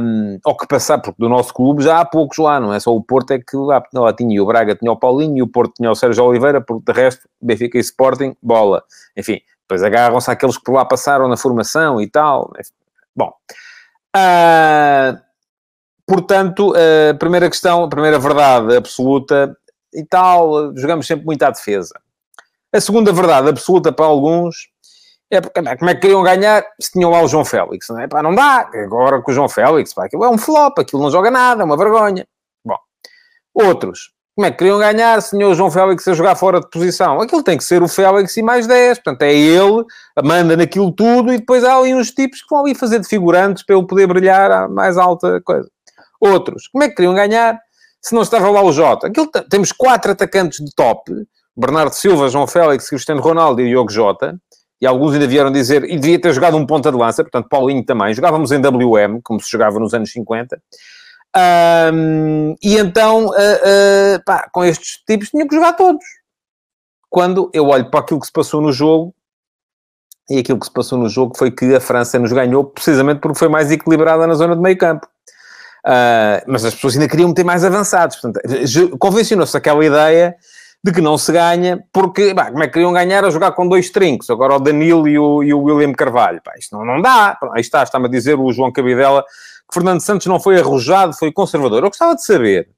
Um, 0.00 0.38
ou 0.44 0.56
que 0.56 0.68
passar, 0.68 0.98
porque 0.98 1.20
do 1.20 1.28
nosso 1.28 1.52
clube 1.52 1.82
já 1.82 1.98
há 1.98 2.04
poucos 2.04 2.38
lá, 2.38 2.60
não 2.60 2.72
é? 2.72 2.78
Só 2.78 2.94
o 2.94 3.02
Porto 3.02 3.32
é 3.32 3.38
que 3.40 3.56
lá, 3.56 3.82
lá 3.92 4.12
tinha, 4.12 4.40
o 4.40 4.46
Braga 4.46 4.76
tinha 4.76 4.92
o 4.92 4.96
Paulinho, 4.96 5.38
e 5.38 5.42
o 5.42 5.48
Porto 5.48 5.72
tinha 5.76 5.90
o 5.90 5.94
Sérgio 5.96 6.22
Oliveira, 6.22 6.60
porque 6.60 6.92
de 6.92 6.96
resto, 6.96 7.28
Benfica 7.42 7.78
e 7.78 7.80
Sporting, 7.80 8.36
bola. 8.40 8.84
Enfim, 9.16 9.40
depois 9.64 9.82
agarram-se 9.82 10.30
àqueles 10.30 10.56
que 10.56 10.64
por 10.64 10.74
lá 10.74 10.84
passaram 10.84 11.26
na 11.28 11.36
formação 11.36 12.00
e 12.00 12.08
tal. 12.08 12.52
Bom, 13.16 13.32
uh, 14.16 15.18
portanto, 16.06 16.74
a 16.74 17.12
uh, 17.12 17.18
primeira 17.18 17.48
questão, 17.48 17.84
a 17.84 17.88
primeira 17.88 18.18
verdade 18.18 18.76
absoluta 18.76 19.56
e 19.92 20.04
tal, 20.04 20.76
jogamos 20.76 21.06
sempre 21.06 21.24
muito 21.24 21.42
à 21.42 21.50
defesa. 21.50 21.98
A 22.72 22.80
segunda 22.80 23.12
verdade 23.12 23.48
absoluta 23.48 23.92
para 23.92 24.04
alguns 24.04 24.68
é 25.30 25.40
porque, 25.40 25.62
como 25.76 25.90
é 25.90 25.94
que 25.94 26.00
queriam 26.00 26.22
ganhar 26.22 26.64
se 26.80 26.92
tinham 26.92 27.10
lá 27.10 27.22
o 27.22 27.28
João 27.28 27.44
Félix? 27.44 27.88
Não, 27.88 28.00
é? 28.00 28.08
pá, 28.08 28.22
não 28.22 28.34
dá, 28.34 28.68
agora 28.74 29.20
com 29.22 29.30
o 29.30 29.34
João 29.34 29.48
Félix, 29.48 29.94
pá, 29.94 30.04
aquilo 30.04 30.24
é 30.24 30.28
um 30.28 30.38
flop, 30.38 30.78
aquilo 30.78 31.02
não 31.02 31.10
joga 31.10 31.30
nada, 31.30 31.62
é 31.62 31.64
uma 31.64 31.76
vergonha. 31.76 32.26
Bom, 32.64 32.76
outros, 33.54 34.13
como 34.34 34.46
é 34.46 34.50
que 34.50 34.58
queriam 34.58 34.78
ganhar 34.78 35.22
se 35.22 35.30
tinha 35.30 35.48
o 35.48 35.54
João 35.54 35.70
Félix 35.70 36.08
a 36.08 36.12
jogar 36.12 36.34
fora 36.34 36.60
de 36.60 36.68
posição? 36.68 37.20
Aquilo 37.20 37.42
tem 37.42 37.56
que 37.56 37.62
ser 37.62 37.82
o 37.82 37.88
Félix 37.88 38.36
e 38.36 38.42
mais 38.42 38.66
10. 38.66 38.98
Portanto, 38.98 39.22
é 39.22 39.32
ele, 39.32 39.84
manda 40.24 40.56
naquilo 40.56 40.90
tudo 40.90 41.32
e 41.32 41.38
depois 41.38 41.62
há 41.62 41.76
ali 41.76 41.94
uns 41.94 42.10
tipos 42.10 42.42
que 42.42 42.48
vão 42.50 42.64
ali 42.64 42.74
fazer 42.74 42.98
de 42.98 43.06
figurantes 43.06 43.64
para 43.64 43.76
ele 43.76 43.86
poder 43.86 44.08
brilhar 44.08 44.50
à 44.50 44.68
mais 44.68 44.98
alta 44.98 45.40
coisa. 45.40 45.70
Outros, 46.20 46.66
como 46.66 46.82
é 46.82 46.88
que 46.88 46.96
queriam 46.96 47.14
ganhar 47.14 47.60
se 48.02 48.12
não 48.12 48.22
estava 48.22 48.50
lá 48.50 48.60
o 48.60 48.72
Jota? 48.72 49.06
Aquilo, 49.06 49.30
temos 49.48 49.70
quatro 49.70 50.10
atacantes 50.10 50.64
de 50.64 50.74
top. 50.74 51.12
Bernardo 51.56 51.92
Silva, 51.92 52.28
João 52.28 52.48
Félix, 52.48 52.88
Cristiano 52.88 53.20
Ronaldo 53.20 53.60
e 53.60 53.66
Diogo 53.68 53.90
Jota. 53.90 54.36
E 54.80 54.86
alguns 54.86 55.14
ainda 55.14 55.28
vieram 55.28 55.52
dizer, 55.52 55.84
e 55.84 55.96
devia 55.96 56.20
ter 56.20 56.32
jogado 56.32 56.56
um 56.56 56.66
ponta 56.66 56.90
de 56.90 56.98
lança, 56.98 57.22
portanto, 57.22 57.48
Paulinho 57.48 57.84
também. 57.84 58.12
Jogávamos 58.12 58.50
em 58.50 58.58
WM, 58.58 59.20
como 59.22 59.40
se 59.40 59.48
jogava 59.48 59.78
nos 59.78 59.94
anos 59.94 60.10
50. 60.10 60.60
Um, 61.36 62.54
e 62.62 62.76
então, 62.76 63.26
uh, 63.26 63.30
uh, 63.30 64.24
pá, 64.24 64.48
com 64.52 64.64
estes 64.64 64.98
tipos, 65.06 65.30
tinha 65.30 65.46
que 65.46 65.54
jogar 65.54 65.72
todos. 65.72 66.04
Quando 67.10 67.50
eu 67.52 67.66
olho 67.66 67.90
para 67.90 68.00
aquilo 68.00 68.20
que 68.20 68.26
se 68.26 68.32
passou 68.32 68.60
no 68.60 68.72
jogo, 68.72 69.14
e 70.30 70.38
aquilo 70.38 70.58
que 70.58 70.66
se 70.66 70.72
passou 70.72 70.98
no 70.98 71.08
jogo 71.08 71.36
foi 71.36 71.50
que 71.50 71.74
a 71.74 71.80
França 71.80 72.18
nos 72.18 72.32
ganhou 72.32 72.64
precisamente 72.64 73.20
porque 73.20 73.38
foi 73.38 73.48
mais 73.48 73.70
equilibrada 73.70 74.26
na 74.26 74.34
zona 74.34 74.56
de 74.56 74.62
meio 74.62 74.78
campo. 74.78 75.06
Uh, 75.86 76.40
mas 76.46 76.64
as 76.64 76.74
pessoas 76.74 76.94
ainda 76.94 77.08
queriam 77.08 77.34
ter 77.34 77.44
mais 77.44 77.62
avançados. 77.62 78.18
Convencionou-se 78.98 79.54
aquela 79.56 79.84
ideia 79.84 80.34
de 80.82 80.92
que 80.92 81.00
não 81.00 81.16
se 81.16 81.32
ganha, 81.32 81.82
porque, 81.92 82.34
bah, 82.34 82.50
como 82.50 82.62
é 82.62 82.66
que 82.66 82.74
queriam 82.74 82.92
ganhar 82.92 83.24
a 83.24 83.30
jogar 83.30 83.52
com 83.52 83.66
dois 83.66 83.90
trincos? 83.90 84.28
Agora 84.30 84.54
o 84.54 84.58
Danilo 84.58 85.08
e 85.08 85.18
o, 85.18 85.42
e 85.42 85.52
o 85.52 85.62
William 85.62 85.92
Carvalho. 85.92 86.42
Pá, 86.42 86.52
isto 86.58 86.76
não, 86.76 86.84
não 86.84 87.00
dá. 87.00 87.38
Aí 87.52 87.60
está, 87.60 87.82
está-me 87.82 88.06
a 88.06 88.10
dizer 88.10 88.38
o 88.38 88.52
João 88.52 88.72
Cabidela 88.72 89.24
que 89.68 89.74
Fernando 89.74 90.00
Santos 90.00 90.26
não 90.26 90.40
foi 90.40 90.58
arrojado, 90.58 91.14
foi 91.14 91.32
conservador. 91.32 91.82
Eu 91.82 91.88
gostava 91.88 92.14
de 92.14 92.24
saber 92.24 92.68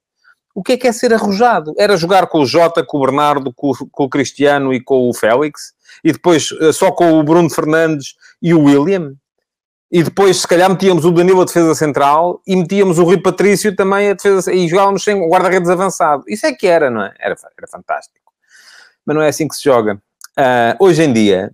o 0.56 0.62
que 0.62 0.72
é 0.72 0.76
que 0.78 0.88
é 0.88 0.92
ser 0.92 1.12
arrojado. 1.12 1.74
Era 1.76 1.98
jogar 1.98 2.26
com 2.28 2.38
o 2.40 2.46
Jota, 2.46 2.82
com 2.82 2.96
o 2.96 3.00
Bernardo, 3.00 3.52
com, 3.52 3.72
com 3.90 4.04
o 4.04 4.08
Cristiano 4.08 4.72
e 4.72 4.82
com 4.82 5.08
o 5.08 5.12
Félix, 5.12 5.74
e 6.02 6.12
depois 6.12 6.48
eh, 6.60 6.72
só 6.72 6.90
com 6.90 7.20
o 7.20 7.22
Bruno 7.22 7.50
Fernandes 7.50 8.14
e 8.40 8.54
o 8.54 8.62
William. 8.62 9.14
E 9.92 10.02
depois, 10.02 10.38
se 10.38 10.48
calhar, 10.48 10.68
metíamos 10.70 11.04
o 11.04 11.12
Danilo 11.12 11.42
a 11.42 11.44
defesa 11.44 11.74
central 11.74 12.40
e 12.46 12.56
metíamos 12.56 12.98
o 12.98 13.04
Rui 13.04 13.20
Patrício 13.20 13.76
também 13.76 14.08
a 14.08 14.14
defesa 14.14 14.52
e 14.52 14.66
jogávamos 14.66 15.04
sem 15.04 15.14
o 15.14 15.28
guarda-redes 15.28 15.68
avançado. 15.68 16.24
Isso 16.26 16.46
é 16.46 16.52
que 16.52 16.66
era, 16.66 16.90
não 16.90 17.02
é? 17.02 17.14
Era, 17.20 17.36
era 17.56 17.68
fantástico. 17.70 18.32
Mas 19.04 19.14
não 19.14 19.22
é 19.22 19.28
assim 19.28 19.46
que 19.46 19.54
se 19.54 19.62
joga. 19.62 20.00
Uh, 20.38 20.74
hoje 20.80 21.02
em 21.02 21.12
dia, 21.12 21.52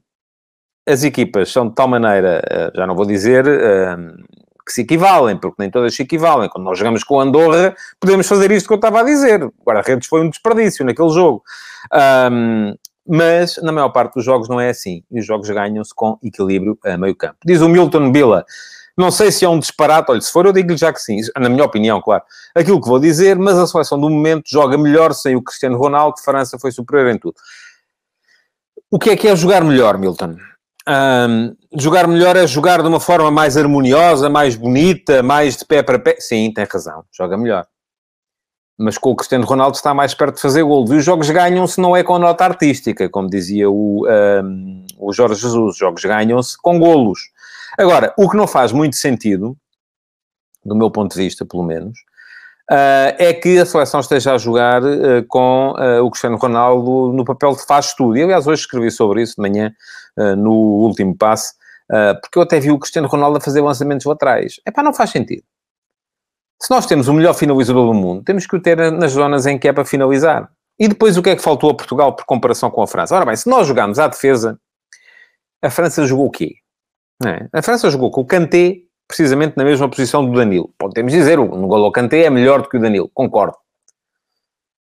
as 0.88 1.04
equipas 1.04 1.52
são 1.52 1.68
de 1.68 1.74
tal 1.74 1.88
maneira, 1.88 2.42
uh, 2.50 2.76
já 2.76 2.86
não 2.86 2.94
vou 2.94 3.04
dizer, 3.04 3.46
uh, 3.46 4.24
que 4.64 4.72
se 4.72 4.82
equivalem, 4.82 5.36
porque 5.36 5.56
nem 5.58 5.70
todas 5.70 5.94
se 5.94 6.02
equivalem. 6.02 6.48
Quando 6.48 6.64
nós 6.64 6.78
jogamos 6.78 7.04
com 7.04 7.20
Andorra, 7.20 7.74
podemos 8.00 8.26
fazer 8.26 8.50
isto 8.50 8.66
que 8.66 8.72
eu 8.72 8.76
estava 8.76 9.00
a 9.00 9.04
dizer. 9.04 9.42
O 9.44 9.52
guarda-redes 9.64 10.08
foi 10.08 10.20
um 10.20 10.30
desperdício 10.30 10.84
naquele 10.84 11.10
jogo. 11.10 11.42
Um, 12.30 12.74
mas 13.06 13.56
na 13.62 13.72
maior 13.72 13.88
parte 13.90 14.14
dos 14.14 14.24
jogos 14.24 14.48
não 14.48 14.60
é 14.60 14.70
assim. 14.70 15.02
E 15.10 15.20
os 15.20 15.26
jogos 15.26 15.48
ganham-se 15.50 15.94
com 15.94 16.18
equilíbrio 16.22 16.78
a 16.84 16.96
meio 16.96 17.16
campo. 17.16 17.36
Diz 17.44 17.60
o 17.60 17.68
Milton 17.68 18.12
Bila. 18.12 18.44
Não 18.96 19.10
sei 19.10 19.32
se 19.32 19.44
é 19.44 19.48
um 19.48 19.58
disparate, 19.58 20.10
olha, 20.10 20.20
se 20.20 20.30
for 20.30 20.44
eu 20.44 20.52
digo-lhe 20.52 20.76
já 20.76 20.92
que 20.92 21.00
sim, 21.00 21.18
na 21.38 21.48
minha 21.48 21.64
opinião, 21.64 22.00
claro, 22.02 22.22
aquilo 22.54 22.78
que 22.78 22.86
vou 22.86 23.00
dizer, 23.00 23.38
mas 23.38 23.56
a 23.56 23.66
seleção 23.66 23.98
do 23.98 24.10
momento 24.10 24.42
joga 24.46 24.76
melhor 24.76 25.14
sem 25.14 25.34
o 25.34 25.42
Cristiano 25.42 25.78
Ronaldo, 25.78 26.20
França 26.20 26.58
foi 26.58 26.70
superior 26.70 27.08
em 27.08 27.18
tudo. 27.18 27.34
O 28.90 28.98
que 28.98 29.08
é 29.08 29.16
que 29.16 29.26
é 29.26 29.34
jogar 29.34 29.64
melhor, 29.64 29.96
Milton? 29.96 30.36
Um, 30.88 31.54
jogar 31.78 32.08
melhor 32.08 32.36
é 32.36 32.46
jogar 32.46 32.82
de 32.82 32.88
uma 32.88 32.98
forma 32.98 33.30
mais 33.30 33.56
harmoniosa, 33.56 34.28
mais 34.28 34.56
bonita, 34.56 35.22
mais 35.22 35.56
de 35.56 35.64
pé 35.64 35.82
para 35.82 35.98
pé. 35.98 36.16
Sim, 36.18 36.52
tem 36.52 36.64
razão, 36.64 37.04
joga 37.12 37.36
melhor. 37.36 37.66
Mas 38.78 38.98
com 38.98 39.10
o 39.10 39.16
Cristiano 39.16 39.44
Ronaldo 39.44 39.76
está 39.76 39.94
mais 39.94 40.12
perto 40.12 40.36
de 40.36 40.42
fazer 40.42 40.62
golos. 40.64 40.90
E 40.90 40.96
os 40.96 41.04
jogos 41.04 41.30
ganham-se 41.30 41.80
não 41.80 41.96
é 41.96 42.02
com 42.02 42.18
nota 42.18 42.44
artística, 42.44 43.08
como 43.08 43.28
dizia 43.28 43.70
o, 43.70 44.06
um, 44.08 44.84
o 44.98 45.12
Jorge 45.12 45.40
Jesus. 45.40 45.72
Os 45.72 45.76
jogos 45.76 46.02
ganham-se 46.02 46.60
com 46.60 46.78
golos. 46.78 47.20
Agora, 47.78 48.12
o 48.18 48.28
que 48.28 48.36
não 48.36 48.46
faz 48.46 48.72
muito 48.72 48.96
sentido, 48.96 49.56
do 50.64 50.74
meu 50.74 50.90
ponto 50.90 51.14
de 51.14 51.22
vista, 51.22 51.44
pelo 51.44 51.62
menos, 51.62 51.98
uh, 52.70 53.14
é 53.18 53.32
que 53.32 53.58
a 53.58 53.66
seleção 53.66 54.00
esteja 54.00 54.34
a 54.34 54.38
jogar 54.38 54.82
uh, 54.82 55.24
com 55.28 55.72
uh, 55.72 56.04
o 56.04 56.10
Cristiano 56.10 56.36
Ronaldo 56.36 57.12
no 57.12 57.24
papel 57.24 57.54
de 57.54 57.64
faz 57.64 57.94
tudo. 57.94 58.16
E, 58.16 58.22
aliás, 58.22 58.46
hoje 58.46 58.62
escrevi 58.62 58.90
sobre 58.90 59.22
isso 59.22 59.36
de 59.36 59.42
manhã, 59.42 59.72
no 60.36 60.52
último 60.52 61.16
passe, 61.16 61.54
porque 62.20 62.38
eu 62.38 62.42
até 62.42 62.60
vi 62.60 62.70
o 62.70 62.78
Cristiano 62.78 63.08
Ronaldo 63.08 63.38
a 63.38 63.40
fazer 63.40 63.62
lançamentos 63.62 64.04
laterais. 64.04 64.60
É 64.66 64.70
pá, 64.70 64.82
não 64.82 64.92
faz 64.92 65.08
sentido. 65.08 65.42
Se 66.60 66.70
nós 66.70 66.84
temos 66.84 67.08
o 67.08 67.14
melhor 67.14 67.32
finalizador 67.34 67.86
do 67.86 67.94
mundo, 67.94 68.22
temos 68.22 68.46
que 68.46 68.54
o 68.54 68.60
ter 68.60 68.92
nas 68.92 69.12
zonas 69.12 69.46
em 69.46 69.58
que 69.58 69.66
é 69.66 69.72
para 69.72 69.86
finalizar. 69.86 70.50
E 70.78 70.86
depois 70.86 71.16
o 71.16 71.22
que 71.22 71.30
é 71.30 71.36
que 71.36 71.42
faltou 71.42 71.70
a 71.70 71.74
Portugal 71.74 72.14
por 72.14 72.26
comparação 72.26 72.70
com 72.70 72.82
a 72.82 72.86
França? 72.86 73.16
Ora 73.16 73.24
bem, 73.24 73.36
se 73.36 73.48
nós 73.48 73.66
jogarmos 73.66 73.98
à 73.98 74.06
defesa, 74.06 74.60
a 75.62 75.70
França 75.70 76.04
jogou 76.04 76.26
o 76.26 76.30
quê? 76.30 76.56
É? 77.24 77.48
A 77.52 77.62
França 77.62 77.88
jogou 77.88 78.10
com 78.10 78.20
o 78.20 78.26
Kanté 78.26 78.82
precisamente 79.06 79.56
na 79.56 79.64
mesma 79.64 79.88
posição 79.88 80.24
do 80.24 80.36
Danilo. 80.36 80.72
Podemos 80.78 81.12
dizer, 81.12 81.38
o 81.38 81.44
N'Golo 81.44 81.92
Kanté 81.92 82.24
é 82.24 82.30
melhor 82.30 82.62
do 82.62 82.68
que 82.68 82.76
o 82.76 82.80
Danilo, 82.80 83.10
concordo. 83.12 83.56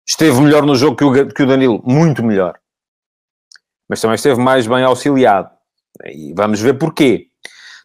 Esteve 0.07 0.41
melhor 0.41 0.65
no 0.65 0.77
jogo 0.77 0.97
que 0.97 1.43
o, 1.43 1.47
Danilo, 1.47 1.83
muito 1.85 2.23
melhor. 2.23 2.59
Mas 3.89 4.01
também 4.01 4.17
esteve 4.17 4.41
mais 4.41 4.67
bem 4.67 4.83
auxiliado. 4.85 5.51
E 6.05 6.33
vamos 6.35 6.61
ver 6.61 6.75
porquê. 6.75 7.29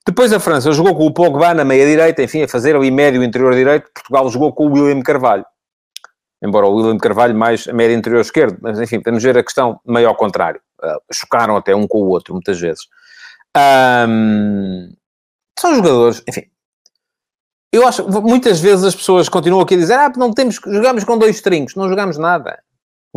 Depois 0.05 0.33
a 0.33 0.39
França 0.39 0.71
jogou 0.71 0.95
com 0.95 1.05
o 1.05 1.13
Pogba 1.13 1.53
na 1.53 1.63
meia-direita, 1.63 2.24
enfim, 2.24 2.43
a 2.43 2.48
fazer 2.48 2.75
ali 2.75 2.91
médio 2.91 3.24
interior 3.24 3.53
direito. 3.53 3.89
Portugal 3.93 4.27
jogou 4.29 4.51
com 4.53 4.67
o 4.67 4.74
William 4.74 5.01
Carvalho. 5.01 5.45
Embora 6.41 6.67
o 6.67 6.75
William 6.75 6.98
Carvalho 6.98 7.36
mais 7.36 7.67
a 7.67 7.74
média 7.74 7.95
interior 7.95 8.21
esquerdo. 8.21 8.57
Mas, 8.62 8.79
enfim, 8.79 8.98
podemos 8.98 9.24
ver 9.24 9.38
a 9.38 9.43
questão 9.43 9.79
meio 9.86 10.07
ao 10.07 10.15
contrário. 10.15 10.59
Uh, 10.81 11.00
chocaram 11.13 11.55
até 11.55 11.75
um 11.75 11.88
com 11.88 12.01
o 12.01 12.07
outro, 12.07 12.33
muitas 12.33 12.59
vezes. 12.59 12.83
Um, 14.07 14.89
são 15.59 15.75
jogadores, 15.75 16.23
enfim. 16.27 16.43
Eu 17.71 17.87
acho 17.87 18.07
muitas 18.21 18.59
vezes 18.59 18.83
as 18.83 18.95
pessoas 18.95 19.29
continuam 19.29 19.61
aqui 19.61 19.75
a 19.75 19.77
dizer: 19.77 19.93
ah, 19.93 20.11
não 20.17 20.33
temos, 20.33 20.59
jogamos 20.65 21.03
com 21.03 21.17
dois 21.17 21.41
trincos, 21.41 21.75
não 21.75 21.87
jogamos 21.87 22.17
nada. 22.17 22.59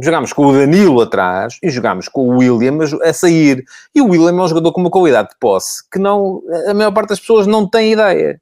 Jogámos 0.00 0.32
com 0.32 0.46
o 0.46 0.52
Danilo 0.52 1.02
atrás 1.02 1.58
e 1.62 1.68
jogámos 1.68 2.08
com 2.08 2.28
o 2.28 2.38
William 2.38 2.78
a 3.02 3.12
sair. 3.12 3.62
E 3.94 4.00
o 4.00 4.06
William 4.06 4.30
é 4.30 4.42
um 4.42 4.49
jogador 4.49 4.72
com 4.72 4.80
uma 4.80 4.90
qualidade 4.90 5.30
de 5.30 5.37
posse 5.38 5.82
que 5.90 5.99
não, 5.99 6.42
a 6.66 6.72
maior 6.72 6.92
parte 6.92 7.11
das 7.11 7.20
pessoas 7.20 7.46
não 7.46 7.68
tem 7.68 7.92
ideia. 7.92 8.40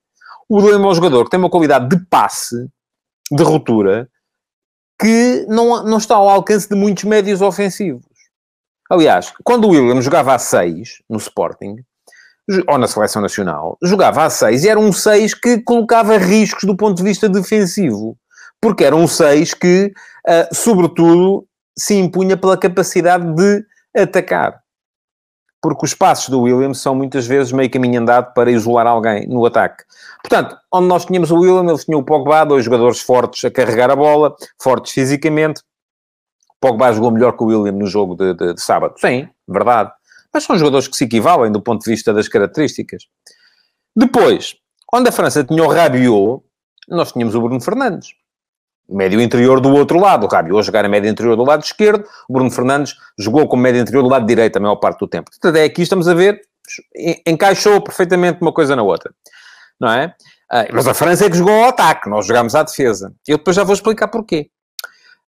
O 0.48 0.56
William 0.56 0.84
é 0.84 0.86
um 0.86 0.94
jogador 0.94 1.24
que 1.24 1.30
tem 1.30 1.40
uma 1.40 1.50
qualidade 1.50 1.88
de 1.88 2.04
passe, 2.06 2.68
de 3.32 3.42
ruptura, 3.42 4.08
que 5.00 5.46
não, 5.48 5.82
não 5.84 5.98
está 5.98 6.16
ao 6.16 6.28
alcance 6.28 6.68
de 6.68 6.76
muitos 6.76 7.04
médios 7.04 7.40
ofensivos. 7.40 8.04
Aliás, 8.88 9.32
quando 9.44 9.64
o 9.64 9.70
William 9.70 10.00
jogava 10.02 10.34
a 10.34 10.38
6 10.38 11.02
no 11.08 11.16
Sporting, 11.16 11.76
ou 12.66 12.78
na 12.78 12.88
Seleção 12.88 13.22
Nacional, 13.22 13.78
jogava 13.82 14.24
a 14.24 14.30
6 14.30 14.64
e 14.64 14.68
era 14.68 14.78
um 14.78 14.92
6 14.92 15.34
que 15.34 15.62
colocava 15.62 16.16
riscos 16.16 16.64
do 16.64 16.76
ponto 16.76 16.96
de 16.96 17.02
vista 17.02 17.28
defensivo. 17.28 18.16
Porque 18.60 18.84
era 18.84 18.96
um 18.96 19.06
6 19.06 19.54
que, 19.54 19.92
uh, 20.28 20.54
sobretudo, 20.54 21.46
se 21.78 21.94
impunha 21.94 22.36
pela 22.36 22.58
capacidade 22.58 23.24
de 23.34 23.64
atacar. 23.96 24.60
Porque 25.62 25.84
os 25.84 25.94
passos 25.94 26.28
do 26.30 26.40
Williams 26.42 26.80
são 26.80 26.94
muitas 26.94 27.26
vezes 27.26 27.52
meio 27.52 27.70
caminho 27.70 28.00
andado 28.00 28.32
para 28.32 28.50
isolar 28.50 28.86
alguém 28.86 29.26
no 29.28 29.44
ataque. 29.44 29.84
Portanto, 30.22 30.56
onde 30.72 30.88
nós 30.88 31.04
tínhamos 31.04 31.30
o 31.30 31.38
William, 31.38 31.68
eles 31.68 31.84
tinham 31.84 32.00
o 32.00 32.04
Pogba, 32.04 32.44
dois 32.44 32.64
jogadores 32.64 33.00
fortes 33.00 33.44
a 33.44 33.50
carregar 33.50 33.90
a 33.90 33.96
bola, 33.96 34.34
fortes 34.60 34.92
fisicamente. 34.92 35.60
O 36.50 36.68
Pogba 36.68 36.92
jogou 36.92 37.10
melhor 37.10 37.36
que 37.36 37.42
o 37.42 37.46
William 37.46 37.72
no 37.72 37.86
jogo 37.86 38.14
de, 38.14 38.34
de, 38.34 38.54
de 38.54 38.60
sábado. 38.60 38.94
Sim, 38.98 39.28
verdade. 39.46 39.92
Mas 40.32 40.44
são 40.44 40.56
jogadores 40.56 40.88
que 40.88 40.96
se 40.96 41.04
equivalem 41.04 41.50
do 41.50 41.60
ponto 41.60 41.82
de 41.82 41.90
vista 41.90 42.12
das 42.12 42.28
características. 42.28 43.04
Depois, 43.96 44.54
onde 44.92 45.08
a 45.08 45.12
França 45.12 45.44
tinha 45.44 45.64
o 45.64 45.68
Rabiot, 45.68 46.42
nós 46.88 47.12
tínhamos 47.12 47.34
o 47.34 47.40
Bruno 47.40 47.60
Fernandes 47.60 48.14
médio 48.90 49.20
interior 49.20 49.60
do 49.60 49.70
outro 49.70 49.98
lado. 49.98 50.26
O 50.26 50.28
Rabiot 50.28 50.62
jogar 50.64 50.84
a 50.84 51.08
interior 51.08 51.36
do 51.36 51.44
lado 51.44 51.62
esquerdo, 51.62 52.04
o 52.28 52.32
Bruno 52.32 52.50
Fernandes 52.50 52.96
jogou 53.18 53.46
com 53.48 53.56
média 53.56 53.80
interior 53.80 54.02
do 54.02 54.08
lado 54.08 54.26
direito 54.26 54.56
a 54.56 54.60
maior 54.60 54.76
parte 54.76 54.98
do 54.98 55.08
tempo. 55.08 55.30
Portanto, 55.30 55.56
é 55.56 55.64
aqui 55.64 55.82
estamos 55.82 56.08
a 56.08 56.14
ver, 56.14 56.40
encaixou 57.26 57.80
perfeitamente 57.80 58.38
uma 58.42 58.52
coisa 58.52 58.74
na 58.74 58.82
outra, 58.82 59.12
não 59.80 59.90
é? 59.90 60.14
Uh, 60.52 60.66
mas 60.72 60.88
a 60.88 60.94
França 60.94 61.26
é 61.26 61.30
que 61.30 61.36
jogou 61.36 61.54
ao 61.54 61.68
ataque, 61.68 62.10
nós 62.10 62.26
jogámos 62.26 62.54
à 62.56 62.62
defesa. 62.64 63.14
Eu 63.26 63.38
depois 63.38 63.54
já 63.54 63.62
vou 63.62 63.74
explicar 63.74 64.08
porquê. 64.08 64.50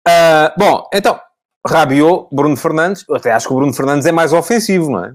Uh, 0.06 0.50
bom, 0.58 0.88
então, 0.92 1.20
Rabiot, 1.66 2.28
Bruno 2.30 2.56
Fernandes, 2.56 3.04
eu 3.08 3.16
até 3.16 3.32
acho 3.32 3.46
que 3.46 3.52
o 3.52 3.56
Bruno 3.56 3.72
Fernandes 3.72 4.06
é 4.06 4.12
mais 4.12 4.32
ofensivo, 4.32 4.90
não 4.90 5.04
é? 5.04 5.14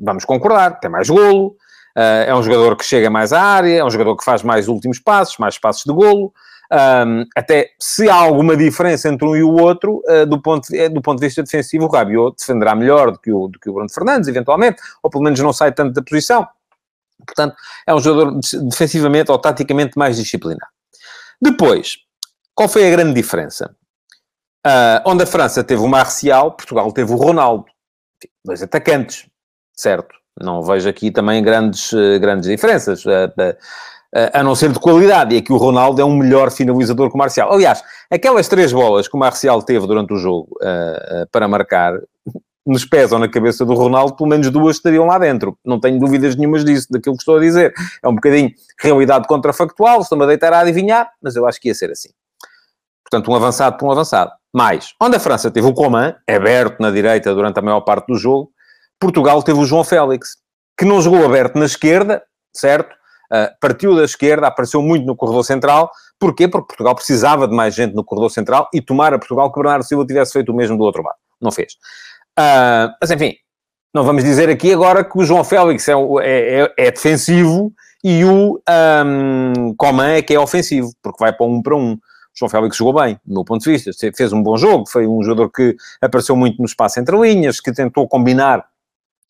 Vamos 0.00 0.24
concordar, 0.24 0.80
tem 0.80 0.90
mais 0.90 1.08
golo, 1.08 1.56
uh, 1.96 2.24
é 2.26 2.34
um 2.34 2.42
jogador 2.42 2.76
que 2.76 2.84
chega 2.84 3.10
mais 3.10 3.32
à 3.32 3.40
área, 3.40 3.78
é 3.78 3.84
um 3.84 3.90
jogador 3.90 4.16
que 4.16 4.24
faz 4.24 4.42
mais 4.42 4.66
últimos 4.66 4.98
passos, 4.98 5.36
mais 5.38 5.58
passos 5.58 5.84
de 5.84 5.92
golo, 5.92 6.32
um, 6.72 7.24
até 7.36 7.70
se 7.78 8.08
há 8.08 8.14
alguma 8.14 8.56
diferença 8.56 9.08
entre 9.08 9.26
um 9.28 9.36
e 9.36 9.42
o 9.42 9.52
outro, 9.52 10.02
uh, 10.08 10.26
do, 10.26 10.40
ponto 10.40 10.68
de, 10.68 10.88
do 10.88 11.02
ponto 11.02 11.20
de 11.20 11.26
vista 11.26 11.42
defensivo, 11.42 11.84
o 11.84 11.88
Rabiot 11.88 12.36
defenderá 12.38 12.74
melhor 12.74 13.12
do 13.12 13.18
que, 13.18 13.30
o, 13.30 13.48
do 13.48 13.58
que 13.58 13.68
o 13.68 13.74
Bruno 13.74 13.92
Fernandes, 13.92 14.28
eventualmente, 14.28 14.80
ou 15.02 15.10
pelo 15.10 15.22
menos 15.22 15.38
não 15.40 15.52
sai 15.52 15.72
tanto 15.72 15.92
da 15.92 16.02
posição. 16.02 16.48
Portanto, 17.24 17.54
é 17.86 17.94
um 17.94 18.00
jogador 18.00 18.40
defensivamente 18.68 19.30
ou 19.30 19.38
taticamente 19.38 19.96
mais 19.96 20.16
disciplinado. 20.16 20.72
Depois, 21.40 21.98
qual 22.54 22.68
foi 22.68 22.86
a 22.86 22.90
grande 22.90 23.14
diferença? 23.14 23.74
Uh, 24.66 25.02
onde 25.04 25.22
a 25.22 25.26
França 25.26 25.62
teve 25.62 25.82
o 25.82 25.88
Marcial, 25.88 26.52
Portugal 26.52 26.90
teve 26.90 27.12
o 27.12 27.16
Ronaldo. 27.16 27.66
Dois 28.42 28.62
atacantes, 28.62 29.26
certo? 29.74 30.14
Não 30.40 30.62
vejo 30.62 30.88
aqui 30.88 31.10
também 31.10 31.42
grandes, 31.42 31.92
uh, 31.92 32.18
grandes 32.18 32.48
diferenças. 32.48 33.04
Uh, 33.04 33.56
a 34.32 34.42
não 34.42 34.54
ser 34.54 34.72
de 34.72 34.78
qualidade, 34.78 35.34
e 35.34 35.38
aqui 35.38 35.52
o 35.52 35.56
Ronaldo 35.56 36.00
é 36.00 36.04
um 36.04 36.16
melhor 36.16 36.50
finalizador 36.50 37.10
que 37.10 37.16
o 37.16 37.18
Marcial. 37.18 37.52
Aliás, 37.52 37.82
aquelas 38.08 38.46
três 38.46 38.72
bolas 38.72 39.08
que 39.08 39.16
o 39.16 39.18
Marcial 39.18 39.60
teve 39.60 39.88
durante 39.88 40.14
o 40.14 40.16
jogo 40.16 40.56
para 41.32 41.48
marcar, 41.48 41.98
nos 42.64 42.86
ou 43.10 43.18
na 43.18 43.28
cabeça 43.28 43.64
do 43.64 43.74
Ronaldo, 43.74 44.14
pelo 44.14 44.28
menos 44.28 44.48
duas 44.50 44.76
estariam 44.76 45.04
lá 45.04 45.18
dentro. 45.18 45.58
Não 45.64 45.80
tenho 45.80 45.98
dúvidas 45.98 46.36
nenhumas 46.36 46.64
disso, 46.64 46.86
daquilo 46.90 47.16
que 47.16 47.22
estou 47.22 47.38
a 47.38 47.40
dizer. 47.40 47.74
É 48.02 48.08
um 48.08 48.14
bocadinho 48.14 48.52
realidade 48.80 49.26
contrafactual, 49.26 50.00
estou-me 50.00 50.22
a 50.22 50.28
deitar 50.28 50.52
a 50.52 50.60
adivinhar, 50.60 51.10
mas 51.20 51.34
eu 51.34 51.44
acho 51.44 51.60
que 51.60 51.66
ia 51.66 51.74
ser 51.74 51.90
assim. 51.90 52.10
Portanto, 53.04 53.30
um 53.30 53.34
avançado 53.34 53.76
para 53.76 53.86
um 53.86 53.90
avançado. 53.90 54.32
Mais, 54.52 54.94
onde 55.00 55.16
a 55.16 55.20
França 55.20 55.50
teve 55.50 55.66
o 55.66 55.74
Coman, 55.74 56.14
aberto 56.28 56.80
na 56.80 56.90
direita 56.90 57.34
durante 57.34 57.58
a 57.58 57.62
maior 57.62 57.80
parte 57.80 58.06
do 58.06 58.16
jogo, 58.16 58.50
Portugal 59.00 59.42
teve 59.42 59.58
o 59.58 59.64
João 59.64 59.84
Félix, 59.84 60.36
que 60.78 60.84
não 60.84 61.00
jogou 61.00 61.24
aberto 61.24 61.58
na 61.58 61.64
esquerda, 61.64 62.22
certo? 62.52 62.94
Uh, 63.32 63.50
partiu 63.60 63.96
da 63.96 64.04
esquerda, 64.04 64.46
apareceu 64.46 64.80
muito 64.80 65.04
no 65.04 65.16
corredor 65.16 65.44
central. 65.44 65.90
Porquê? 66.18 66.46
Porque 66.46 66.68
Portugal 66.68 66.94
precisava 66.94 67.48
de 67.48 67.54
mais 67.54 67.74
gente 67.74 67.94
no 67.94 68.04
corredor 68.04 68.30
central 68.30 68.68
e 68.72 68.80
tomar 68.80 69.12
a 69.12 69.18
Portugal 69.18 69.52
que 69.52 69.60
Bernardo 69.60 69.84
Silva 69.84 70.06
tivesse 70.06 70.32
feito 70.32 70.52
o 70.52 70.54
mesmo 70.54 70.76
do 70.76 70.84
outro 70.84 71.02
lado. 71.02 71.16
Não 71.40 71.50
fez. 71.50 71.74
Uh, 72.38 72.94
mas, 73.00 73.10
enfim, 73.10 73.34
não 73.94 74.02
vamos 74.02 74.24
dizer 74.24 74.48
aqui 74.48 74.72
agora 74.72 75.04
que 75.04 75.16
o 75.16 75.24
João 75.24 75.44
Félix 75.44 75.88
é, 75.88 75.92
é, 75.92 76.60
é, 76.60 76.74
é 76.76 76.90
defensivo 76.90 77.72
e 78.02 78.24
o 78.24 78.60
um, 79.06 79.74
Coman 79.76 80.16
é 80.16 80.22
que 80.22 80.34
é 80.34 80.38
ofensivo, 80.38 80.90
porque 81.02 81.22
vai 81.22 81.32
para 81.32 81.46
um 81.46 81.62
para 81.62 81.76
um. 81.76 81.96
João 82.36 82.48
Félix 82.48 82.76
jogou 82.76 83.00
bem, 83.00 83.18
do 83.24 83.34
meu 83.34 83.44
ponto 83.44 83.62
de 83.62 83.70
vista. 83.70 83.90
Fez 84.14 84.32
um 84.32 84.42
bom 84.42 84.56
jogo, 84.56 84.88
foi 84.88 85.06
um 85.06 85.22
jogador 85.22 85.50
que 85.50 85.76
apareceu 86.00 86.34
muito 86.34 86.58
no 86.58 86.64
espaço 86.64 86.98
entre 86.98 87.16
linhas, 87.16 87.60
que 87.60 87.72
tentou 87.72 88.08
combinar 88.08 88.66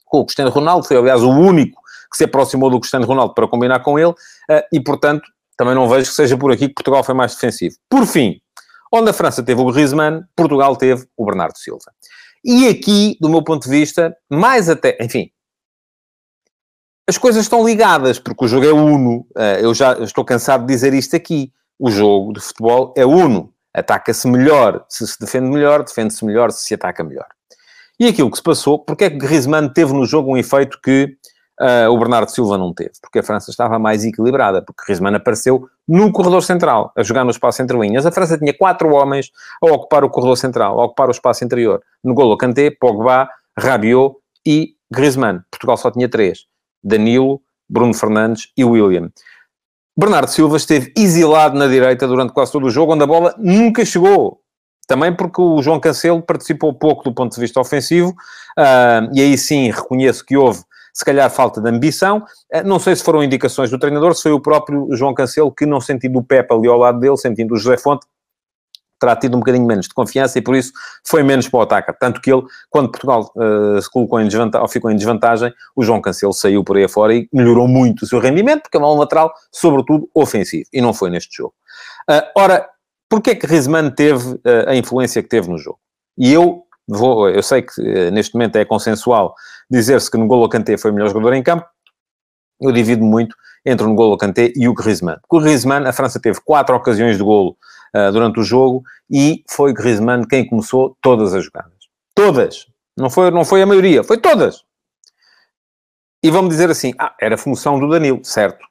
com 0.07 0.21
o 0.21 0.25
Cristiano 0.25 0.51
Ronaldo, 0.51 0.87
foi 0.87 0.97
aliás 0.97 1.23
o 1.23 1.31
único 1.31 1.81
que 2.11 2.17
se 2.17 2.25
aproximou 2.25 2.71
do 2.71 2.79
Cristiano 2.79 3.07
Ronaldo 3.07 3.35
para 3.35 3.49
combinar 3.49 3.81
com 3.81 3.99
ele, 3.99 4.15
eh, 4.49 4.67
e 4.73 4.81
portanto 4.81 5.23
também 5.57 5.75
não 5.75 5.89
vejo 5.89 6.11
que 6.11 6.17
seja 6.17 6.37
por 6.37 6.53
aqui 6.53 6.69
que 6.69 6.75
Portugal 6.75 7.03
foi 7.03 7.15
mais 7.15 7.35
defensivo. 7.35 7.77
Por 7.89 8.07
fim, 8.07 8.41
onde 8.93 9.11
a 9.11 9.13
França 9.13 9.43
teve 9.43 9.61
o 9.61 9.73
Griezmann, 9.73 10.23
Portugal 10.37 10.77
teve 10.77 11.07
o 11.17 11.25
Bernardo 11.25 11.59
Silva. 11.59 11.93
E 12.45 12.69
aqui, 12.69 13.17
do 13.21 13.29
meu 13.29 13.43
ponto 13.43 13.65
de 13.65 13.71
vista, 13.71 14.17
mais 14.31 14.69
até, 14.69 14.97
enfim, 15.01 15.31
as 17.09 17.19
coisas 17.19 17.43
estão 17.43 17.67
ligadas, 17.67 18.19
porque 18.19 18.45
o 18.45 18.49
jogo 18.49 18.67
é 18.67 18.73
uno. 18.73 19.27
Eh, 19.37 19.61
eu 19.63 19.75
já 19.75 19.93
estou 20.03 20.25
cansado 20.25 20.63
de 20.63 20.73
dizer 20.73 20.95
isto 20.95 21.15
aqui. 21.15 21.53
O 21.79 21.91
jogo 21.91 22.33
de 22.33 22.41
futebol 22.41 22.95
é 22.97 23.05
uno. 23.05 23.53
Ataca-se 23.73 24.29
melhor 24.29 24.85
se 24.89 25.07
se 25.07 25.19
defende 25.19 25.51
melhor, 25.51 25.83
defende-se 25.83 26.25
melhor 26.25 26.51
se 26.53 26.65
se 26.65 26.75
ataca 26.75 27.03
melhor. 27.03 27.27
E 27.99 28.07
aquilo 28.07 28.31
que 28.31 28.37
se 28.37 28.43
passou, 28.43 28.79
porque 28.79 29.05
é 29.05 29.11
que 29.11 29.17
Griezmann 29.17 29.69
teve 29.69 29.93
no 29.93 30.05
jogo 30.05 30.33
um 30.33 30.37
efeito 30.37 30.79
que 30.83 31.17
Uh, 31.61 31.89
o 31.89 31.97
Bernardo 31.97 32.29
Silva 32.31 32.59
não 32.59 32.75
teve, 32.75 32.91
porque 33.01 33.21
a 33.21 33.23
França 33.23 33.49
estava 33.49 33.79
mais 33.79 34.05
equilibrada, 34.05 34.61
porque 34.61 34.83
Griezmann 34.87 35.15
apareceu 35.15 35.69
no 35.87 36.11
corredor 36.11 36.43
central, 36.43 36.93
a 36.97 37.03
jogar 37.05 37.23
no 37.23 37.31
espaço 37.31 37.63
entre 37.63 37.79
linhas. 37.79 38.05
A 38.05 38.11
França 38.11 38.37
tinha 38.37 38.53
quatro 38.53 38.91
homens 38.93 39.31
a 39.63 39.67
ocupar 39.67 40.03
o 40.03 40.11
corredor 40.11 40.37
central, 40.37 40.81
a 40.81 40.85
ocupar 40.85 41.07
o 41.07 41.13
espaço 41.13 41.45
interior. 41.45 41.81
No 42.03 42.13
golo 42.13 42.37
Kanté, 42.37 42.73
Pogba, 42.73 43.29
Rabiot 43.57 44.17
e 44.45 44.75
Griezmann. 44.91 45.43
Portugal 45.49 45.77
só 45.77 45.93
tinha 45.93 46.09
três. 46.09 46.41
Danilo, 46.83 47.41
Bruno 47.69 47.95
Fernandes 47.95 48.49
e 48.57 48.65
William. 48.65 49.11
Bernardo 49.97 50.29
Silva 50.29 50.57
esteve 50.57 50.93
exilado 50.97 51.57
na 51.57 51.67
direita 51.67 52.07
durante 52.07 52.33
quase 52.33 52.51
todo 52.51 52.67
o 52.67 52.71
jogo, 52.71 52.95
onde 52.95 53.05
a 53.05 53.07
bola 53.07 53.35
nunca 53.39 53.85
chegou. 53.85 54.41
Também 54.87 55.15
porque 55.15 55.41
o 55.41 55.63
João 55.63 55.81
Cancelo 55.81 56.21
participou 56.21 56.75
pouco 56.75 57.05
do 57.05 57.15
ponto 57.15 57.35
de 57.35 57.41
vista 57.41 57.61
ofensivo, 57.61 58.11
uh, 58.11 59.09
e 59.15 59.21
aí 59.21 59.39
sim 59.39 59.71
reconheço 59.71 60.25
que 60.25 60.37
houve 60.37 60.61
se 60.93 61.05
calhar 61.05 61.29
falta 61.29 61.61
de 61.61 61.69
ambição. 61.69 62.25
Eh, 62.53 62.63
não 62.63 62.79
sei 62.79 62.95
se 62.95 63.03
foram 63.03 63.23
indicações 63.23 63.69
do 63.69 63.79
treinador, 63.79 64.15
se 64.15 64.23
foi 64.23 64.33
o 64.33 64.41
próprio 64.41 64.89
João 64.93 65.13
Cancelo 65.13 65.51
que, 65.51 65.67
não 65.67 65.81
sentindo 65.81 66.21
o 66.21 66.23
Pepe 66.23 66.55
ali 66.55 66.69
ao 66.69 66.79
lado 66.79 67.01
dele, 67.01 67.17
sentindo 67.17 67.55
o 67.55 67.57
José 67.57 67.77
Fonte, 67.77 68.07
terá 69.05 69.15
tido 69.15 69.37
um 69.37 69.41
bocadinho 69.41 69.67
menos 69.67 69.87
de 69.87 69.93
confiança 69.93 70.39
e 70.39 70.43
por 70.43 70.57
isso 70.57 70.73
foi 71.07 71.23
menos 71.23 71.47
para 71.47 71.59
o 71.59 71.63
ataque. 71.63 71.93
Tanto 72.01 72.21
que 72.23 72.33
ele, 72.33 72.43
quando 72.71 72.91
Portugal 72.91 73.31
uh, 73.37 73.81
se 73.81 73.91
colocou 73.91 74.19
em 74.19 74.27
desvantagem, 74.27 74.63
ou 74.63 74.69
ficou 74.69 74.91
em 74.91 74.97
desvantagem, 74.97 75.53
o 75.77 75.85
João 75.85 76.01
Cancelo 76.01 76.33
saiu 76.33 76.65
por 76.65 76.77
aí 76.77 76.85
afora 76.85 77.15
e 77.15 77.29
melhorou 77.33 77.69
muito 77.69 78.03
o 78.03 78.07
seu 78.07 78.19
rendimento, 78.19 78.63
porque 78.63 78.79
é 78.79 78.81
um 78.81 78.95
lateral, 78.95 79.33
sobretudo, 79.53 80.09
ofensivo. 80.15 80.65
E 80.73 80.81
não 80.81 80.95
foi 80.95 81.11
neste 81.11 81.37
jogo. 81.37 81.55
Uh, 82.11 82.23
ora, 82.35 82.67
porquê 83.09 83.31
é 83.31 83.35
que 83.35 83.47
Griezmann 83.47 83.91
teve 83.91 84.35
uh, 84.35 84.69
a 84.69 84.75
influência 84.75 85.23
que 85.23 85.29
teve 85.29 85.51
no 85.51 85.59
jogo? 85.59 85.79
E 86.17 86.33
eu 86.33 86.63
vou, 86.89 87.29
eu 87.29 87.43
sei 87.43 87.63
que 87.63 88.11
neste 88.11 88.35
momento 88.35 88.57
é 88.57 88.65
consensual 88.65 89.35
dizer-se 89.71 90.11
que 90.11 90.17
N'Golo 90.17 90.49
Kanté 90.49 90.79
foi 90.79 90.91
o 90.91 90.95
melhor 90.95 91.09
jogador 91.09 91.35
em 91.35 91.43
campo, 91.43 91.67
eu 92.61 92.71
divido 92.73 93.03
muito 93.03 93.35
entre 93.67 93.87
o 93.87 93.91
N'Golo 93.91 94.17
Kanté 94.17 94.53
e 94.55 94.69
o 94.69 94.75
Griezmann. 94.75 95.19
Com 95.27 95.39
o 95.39 95.41
Griezmann, 95.41 95.87
a 95.87 95.93
França 95.93 96.21
teve 96.21 96.41
quatro 96.45 96.77
ocasiões 96.77 97.17
de 97.17 97.23
golo 97.23 97.57
uh, 97.95 98.13
durante 98.13 98.41
o 98.41 98.43
jogo 98.43 98.83
e 99.11 99.45
foi 99.49 99.73
Griezmann 99.73 100.25
quem 100.25 100.47
começou 100.47 100.97
todas 101.01 101.35
as 101.35 101.45
jogadas. 101.45 101.73
Todas! 102.15 102.67
Não 102.97 103.11
foi, 103.11 103.31
não 103.31 103.45
foi 103.45 103.63
a 103.63 103.67
maioria, 103.67 104.05
foi 104.05 104.19
todas! 104.19 104.65
E 106.23 106.31
vamos 106.31 106.51
dizer 106.51 106.71
assim, 106.71 106.95
ah, 106.99 107.15
era 107.21 107.37
função 107.37 107.79
do 107.79 107.89
Danilo, 107.89 108.25
certo. 108.25 108.65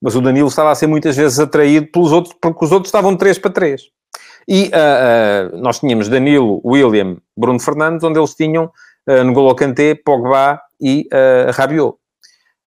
Mas 0.00 0.14
o 0.14 0.20
Danilo 0.20 0.48
estava 0.48 0.70
a 0.70 0.74
ser 0.74 0.86
muitas 0.86 1.16
vezes 1.16 1.38
atraído 1.38 1.88
pelos 1.88 2.12
outros, 2.12 2.34
porque 2.40 2.64
os 2.64 2.72
outros 2.72 2.88
estavam 2.88 3.16
3 3.16 3.38
para 3.38 3.50
3. 3.50 3.82
E 4.48 4.68
uh, 4.68 5.54
uh, 5.54 5.58
nós 5.58 5.80
tínhamos 5.80 6.08
Danilo, 6.08 6.62
William, 6.64 7.18
Bruno 7.36 7.60
Fernandes, 7.60 8.02
onde 8.02 8.18
eles 8.18 8.34
tinham 8.34 8.72
uh, 9.06 9.24
N'Golo 9.24 9.54
Kanté, 9.54 9.94
Pogba 9.94 10.60
e 10.80 11.06
uh, 11.12 11.50
Rabiot. 11.52 11.96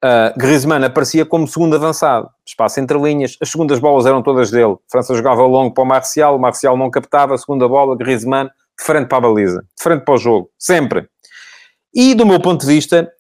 Uh, 0.06 0.38
Griezmann 0.38 0.86
aparecia 0.86 1.26
como 1.26 1.48
segundo 1.48 1.76
avançado, 1.76 2.30
espaço 2.46 2.80
entre 2.80 2.96
linhas, 2.96 3.38
as 3.42 3.50
segundas 3.50 3.80
bolas 3.80 4.06
eram 4.06 4.22
todas 4.22 4.52
dele. 4.52 4.74
A 4.74 4.92
França 4.92 5.16
jogava 5.16 5.42
longo 5.42 5.74
para 5.74 5.84
o 5.84 5.88
Marcial, 5.88 6.36
o 6.36 6.40
Marcial 6.40 6.78
não 6.78 6.92
captava, 6.92 7.34
a 7.34 7.38
segunda 7.40 7.68
bola, 7.68 7.98
Griezmann 7.98 8.46
de 8.46 8.86
frente 8.86 9.08
para 9.08 9.18
a 9.18 9.22
baliza, 9.22 9.62
de 9.76 9.82
frente 9.82 10.04
para 10.04 10.14
o 10.14 10.18
jogo, 10.18 10.52
sempre. 10.60 11.08
E, 11.92 12.14
do 12.14 12.24
meu 12.24 12.40
ponto 12.40 12.62
de 12.62 12.68
vista, 12.68 13.12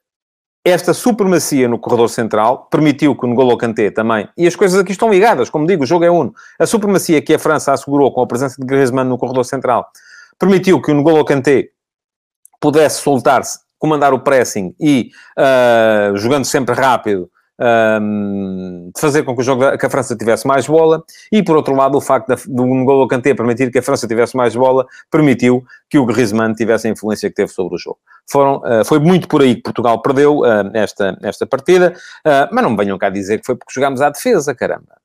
esta 0.63 0.93
supremacia 0.93 1.67
no 1.67 1.79
corredor 1.79 2.07
central 2.07 2.67
permitiu 2.69 3.15
que 3.15 3.25
o 3.25 3.29
N'Golo 3.29 3.57
Kanté 3.57 3.89
também, 3.89 4.29
e 4.37 4.45
as 4.45 4.55
coisas 4.55 4.79
aqui 4.79 4.91
estão 4.91 5.09
ligadas, 5.09 5.49
como 5.49 5.65
digo, 5.65 5.85
o 5.85 5.87
jogo 5.87 6.05
é 6.05 6.11
uno, 6.11 6.35
a 6.59 6.67
supremacia 6.67 7.19
que 7.19 7.33
a 7.33 7.39
França 7.39 7.73
assegurou 7.73 8.13
com 8.13 8.21
a 8.21 8.27
presença 8.27 8.57
de 8.59 8.67
Griezmann 8.67 9.07
no 9.07 9.17
corredor 9.17 9.45
central, 9.45 9.89
permitiu 10.37 10.79
que 10.79 10.91
o 10.91 10.93
N'Golo 10.93 11.25
Kanté 11.25 11.69
pudesse 12.59 13.01
soltar-se, 13.01 13.64
comandar 13.85 14.13
o 14.13 14.19
pressing 14.19 14.73
e, 14.79 15.11
uh, 15.37 16.17
jogando 16.17 16.45
sempre 16.45 16.73
rápido, 16.73 17.29
um, 17.59 18.91
de 18.93 18.99
fazer 18.99 19.23
com 19.23 19.35
que, 19.35 19.41
o 19.41 19.43
jogo, 19.43 19.77
que 19.77 19.85
a 19.85 19.89
França 19.89 20.15
tivesse 20.15 20.45
mais 20.45 20.67
bola 20.67 21.03
e, 21.31 21.43
por 21.43 21.55
outro 21.55 21.75
lado, 21.75 21.97
o 21.97 22.01
facto 22.01 22.35
do 22.47 22.65
N'Golo 22.65 23.07
Kanté 23.07 23.33
permitir 23.33 23.71
que 23.71 23.77
a 23.77 23.81
França 23.83 24.07
tivesse 24.07 24.35
mais 24.35 24.55
bola 24.55 24.85
permitiu 25.09 25.63
que 25.87 25.99
o 25.99 26.05
Griezmann 26.05 26.53
tivesse 26.53 26.87
a 26.87 26.91
influência 26.91 27.29
que 27.29 27.35
teve 27.35 27.51
sobre 27.51 27.75
o 27.75 27.77
jogo. 27.77 27.99
Foram, 28.29 28.57
uh, 28.57 28.83
foi 28.83 28.99
muito 28.99 29.27
por 29.27 29.41
aí 29.41 29.55
que 29.55 29.61
Portugal 29.61 30.01
perdeu 30.01 30.39
uh, 30.39 30.71
esta, 30.73 31.17
esta 31.21 31.45
partida, 31.45 31.93
uh, 32.25 32.49
mas 32.51 32.63
não 32.63 32.71
me 32.71 32.77
venham 32.77 32.97
cá 32.97 33.09
dizer 33.09 33.39
que 33.39 33.45
foi 33.45 33.55
porque 33.55 33.73
jogámos 33.73 34.01
à 34.01 34.09
defesa, 34.09 34.55
caramba. 34.55 34.97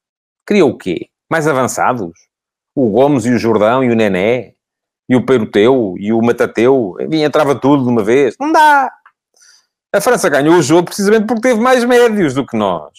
Queria 0.47 0.65
o 0.65 0.77
quê? 0.77 1.09
Mais 1.31 1.47
avançados? 1.47 2.13
O 2.75 2.89
Gomes 2.89 3.27
e 3.27 3.31
o 3.31 3.39
Jordão 3.39 3.85
e 3.85 3.91
o 3.91 3.95
Nené? 3.95 4.55
E 5.11 5.17
o 5.17 5.27
Peruteu 5.27 5.97
e 5.99 6.13
o 6.13 6.23
Matateu? 6.23 6.95
Enfim, 7.01 7.25
entrava 7.25 7.57
tudo 7.57 7.83
de 7.83 7.91
uma 7.91 8.05
vez. 8.05 8.37
Não 8.39 8.53
dá! 8.53 8.93
A 9.93 10.01
França 10.01 10.29
ganhou 10.29 10.55
o 10.55 10.63
jogo 10.63 10.85
precisamente 10.85 11.27
porque 11.27 11.49
teve 11.49 11.61
mais 11.61 11.85
médios 11.85 12.33
do 12.33 12.47
que 12.47 12.57
nós. 12.57 12.93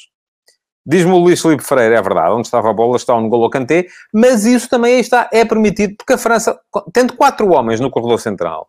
Diz-me 0.86 1.13
o 1.13 1.18
Luís 1.18 1.41
Felipe 1.41 1.63
Freire, 1.63 1.96
é 1.96 2.01
verdade, 2.01 2.32
onde 2.32 2.48
estava 2.48 2.70
a 2.70 2.74
bola 2.74 2.98
está 2.98 3.15
o 3.15 3.22
N'Golo 3.22 3.50
Kanté, 3.50 3.86
mas 4.13 4.46
isso 4.46 4.68
também 4.68 5.00
está, 5.00 5.30
é 5.32 5.46
permitido, 5.46 5.96
porque 5.96 6.13
a 6.13 6.18
França, 6.18 6.60
tendo 6.91 7.15
quatro 7.15 7.48
homens 7.50 7.80
no 7.80 7.89
corredor 7.89 8.20
central, 8.20 8.68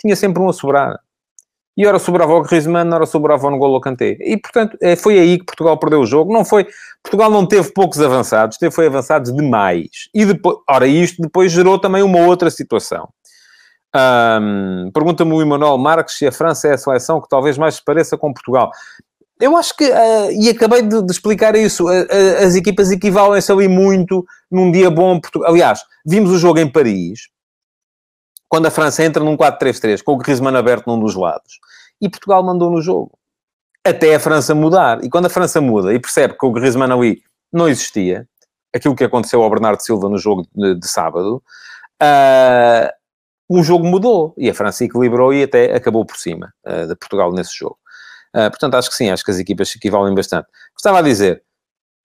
tinha 0.00 0.16
sempre 0.16 0.42
um 0.42 0.48
a 0.48 0.52
sobrar. 0.52 0.98
E 1.76 1.86
ora 1.86 1.98
sobrava 1.98 2.34
o 2.34 2.42
Griezmann, 2.42 2.92
ora 2.92 3.06
sobrava 3.06 3.46
o 3.46 3.50
N'Golo 3.50 3.80
Kanté. 3.80 4.16
E, 4.20 4.36
portanto, 4.36 4.76
é, 4.82 4.96
foi 4.96 5.18
aí 5.18 5.38
que 5.38 5.46
Portugal 5.46 5.78
perdeu 5.78 6.00
o 6.00 6.06
jogo. 6.06 6.32
Não 6.32 6.44
foi... 6.44 6.66
Portugal 7.02 7.30
não 7.30 7.46
teve 7.46 7.72
poucos 7.72 8.00
avançados, 8.00 8.58
teve 8.58 8.74
foi 8.74 8.86
avançados 8.86 9.34
demais. 9.34 9.88
E 10.14 10.24
depois... 10.24 10.56
Ora, 10.68 10.86
isto 10.86 11.22
depois 11.22 11.50
gerou 11.50 11.78
também 11.78 12.02
uma 12.02 12.20
outra 12.26 12.50
situação. 12.50 13.08
Pergunta-me 14.92 15.32
o 15.32 15.42
Emanuel 15.42 15.78
Marques 15.78 16.16
se 16.16 16.26
a 16.26 16.32
França 16.32 16.68
é 16.68 16.74
a 16.74 16.78
seleção 16.78 17.20
que 17.20 17.28
talvez 17.28 17.56
mais 17.56 17.76
se 17.76 17.84
pareça 17.84 18.16
com 18.16 18.32
Portugal. 18.32 18.70
Eu 19.40 19.56
acho 19.56 19.74
que, 19.74 19.84
uh, 19.84 20.30
e 20.32 20.50
acabei 20.50 20.82
de, 20.82 21.02
de 21.02 21.10
explicar 21.10 21.56
isso, 21.56 21.86
uh, 21.88 22.02
uh, 22.02 22.46
as 22.46 22.54
equipas 22.54 22.90
equivalem-se 22.90 23.50
ali 23.50 23.68
muito 23.68 24.22
num 24.50 24.70
dia 24.70 24.90
bom. 24.90 25.18
Portugal. 25.18 25.50
Aliás, 25.50 25.80
vimos 26.04 26.30
o 26.30 26.38
jogo 26.38 26.58
em 26.58 26.70
Paris, 26.70 27.20
quando 28.50 28.66
a 28.66 28.70
França 28.70 29.04
entra 29.04 29.22
num 29.22 29.36
4-3-3, 29.36 30.02
com 30.02 30.14
o 30.14 30.16
Griezmann 30.16 30.56
aberto 30.56 30.88
num 30.88 30.98
dos 30.98 31.14
lados, 31.14 31.60
e 32.00 32.08
Portugal 32.08 32.42
mandou 32.42 32.68
no 32.68 32.82
jogo. 32.82 33.16
Até 33.86 34.16
a 34.16 34.20
França 34.20 34.54
mudar. 34.54 35.02
E 35.04 35.08
quando 35.08 35.26
a 35.26 35.30
França 35.30 35.60
muda 35.60 35.94
e 35.94 36.00
percebe 36.00 36.36
que 36.36 36.44
o 36.44 36.50
Griezmann 36.50 36.92
ali 36.92 37.22
não 37.52 37.68
existia, 37.68 38.28
aquilo 38.74 38.96
que 38.96 39.04
aconteceu 39.04 39.40
ao 39.40 39.48
Bernardo 39.48 39.80
Silva 39.80 40.08
no 40.08 40.18
jogo 40.18 40.46
de, 40.52 40.74
de 40.74 40.88
sábado, 40.88 41.42
uh, 42.02 42.90
o 43.48 43.62
jogo 43.62 43.86
mudou 43.86 44.34
e 44.36 44.50
a 44.50 44.54
França 44.54 44.84
equilibrou 44.84 45.32
e 45.32 45.44
até 45.44 45.72
acabou 45.72 46.04
por 46.04 46.16
cima 46.16 46.52
uh, 46.66 46.88
de 46.88 46.96
Portugal 46.96 47.32
nesse 47.32 47.56
jogo. 47.56 47.78
Uh, 48.34 48.50
portanto, 48.50 48.74
acho 48.74 48.90
que 48.90 48.96
sim, 48.96 49.10
acho 49.10 49.24
que 49.24 49.30
as 49.30 49.38
equipas 49.38 49.72
equivalem 49.76 50.12
bastante. 50.12 50.48
Estava 50.76 50.98
a 50.98 51.02
dizer, 51.02 51.42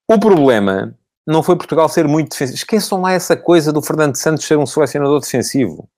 o 0.08 0.18
problema 0.18 0.96
não 1.26 1.42
foi 1.42 1.56
Portugal 1.56 1.88
ser 1.88 2.06
muito 2.06 2.30
defensivo. 2.30 2.56
Esqueçam 2.56 3.00
lá 3.00 3.12
essa 3.12 3.36
coisa 3.36 3.72
do 3.72 3.82
Fernando 3.82 4.14
Santos 4.14 4.44
ser 4.44 4.56
um 4.56 4.64
selecionador 4.64 5.20
defensivo. 5.20 5.88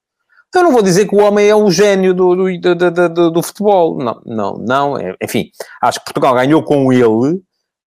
Eu 0.55 0.63
não 0.63 0.73
vou 0.73 0.83
dizer 0.83 1.07
que 1.07 1.15
o 1.15 1.19
homem 1.19 1.47
é 1.47 1.55
o 1.55 1.71
gênio 1.71 2.15
do, 2.15 2.35
do, 2.35 2.75
do, 2.75 3.09
do, 3.09 3.31
do 3.31 3.43
futebol. 3.43 3.99
Não, 3.99 4.21
não, 4.25 4.55
não. 4.59 4.97
É, 4.97 5.15
enfim, 5.23 5.51
acho 5.83 5.99
que 5.99 6.07
Portugal 6.07 6.35
ganhou 6.35 6.63
com 6.63 6.93
ele 6.93 7.43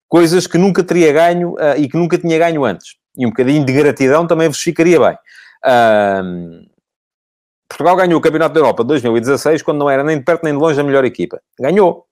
coisas 0.07 0.45
que 0.45 0.57
nunca 0.57 0.83
teria 0.83 1.11
ganho 1.11 1.53
uh, 1.53 1.77
e 1.77 1.87
que 1.87 1.97
nunca 1.97 2.17
tinha 2.17 2.37
ganho 2.37 2.63
antes. 2.63 2.95
E 3.17 3.25
um 3.25 3.29
bocadinho 3.29 3.65
de 3.65 3.73
gratidão 3.73 4.27
também 4.27 4.47
vos 4.47 4.61
ficaria 4.61 4.99
bem. 4.99 5.17
Uh, 5.65 6.69
Portugal 7.67 7.95
ganhou 7.95 8.19
o 8.19 8.21
Campeonato 8.21 8.53
da 8.53 8.59
Europa 8.59 8.83
de 8.83 8.89
2016 8.89 9.63
quando 9.63 9.79
não 9.79 9.89
era 9.89 10.03
nem 10.03 10.17
de 10.17 10.25
perto 10.25 10.43
nem 10.43 10.53
de 10.53 10.59
longe 10.59 10.79
a 10.79 10.83
melhor 10.83 11.05
equipa. 11.05 11.41
Ganhou. 11.59 12.05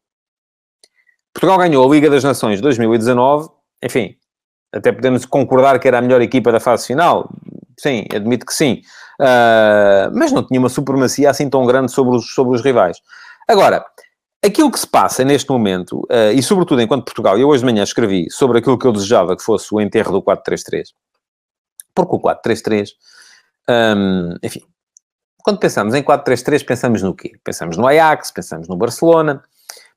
Portugal 1.33 1.57
ganhou 1.57 1.85
a 1.85 1.93
Liga 1.93 2.09
das 2.09 2.23
Nações 2.23 2.55
de 2.55 2.61
2019. 2.63 3.49
Enfim, 3.83 4.15
até 4.73 4.91
podemos 4.91 5.25
concordar 5.25 5.79
que 5.79 5.87
era 5.87 5.99
a 5.99 6.01
melhor 6.01 6.21
equipa 6.21 6.51
da 6.51 6.59
fase 6.59 6.87
final. 6.87 7.29
Sim, 7.77 8.05
admito 8.13 8.45
que 8.45 8.53
sim. 8.53 8.81
Uh, 9.19 10.09
mas 10.13 10.31
não 10.31 10.45
tinha 10.45 10.59
uma 10.59 10.69
supremacia 10.69 11.29
assim 11.29 11.49
tão 11.49 11.65
grande 11.65 11.91
sobre 11.91 12.15
os, 12.15 12.33
sobre 12.33 12.55
os 12.55 12.63
rivais. 12.63 12.97
Agora, 13.47 13.83
aquilo 14.43 14.71
que 14.71 14.79
se 14.79 14.87
passa 14.87 15.25
neste 15.25 15.49
momento, 15.49 15.99
uh, 16.09 16.31
e 16.33 16.41
sobretudo 16.41 16.81
enquanto 16.81 17.03
Portugal, 17.03 17.37
eu 17.37 17.49
hoje 17.49 17.59
de 17.59 17.65
manhã 17.65 17.83
escrevi 17.83 18.29
sobre 18.31 18.59
aquilo 18.59 18.77
que 18.77 18.87
eu 18.87 18.93
desejava 18.93 19.35
que 19.35 19.43
fosse 19.43 19.73
o 19.73 19.81
enterro 19.81 20.13
do 20.13 20.21
4-3-3. 20.21 20.85
Porque 21.93 22.15
o 22.15 22.19
4-3-3, 22.19 22.91
um, 23.97 24.35
enfim, 24.41 24.61
quando 25.43 25.59
pensamos 25.59 25.93
em 25.93 26.03
4-3-3, 26.03 26.65
pensamos 26.65 27.01
no 27.01 27.13
quê? 27.13 27.33
Pensamos 27.43 27.75
no 27.75 27.87
Ajax, 27.87 28.31
pensamos 28.31 28.67
no 28.69 28.77
Barcelona, 28.77 29.43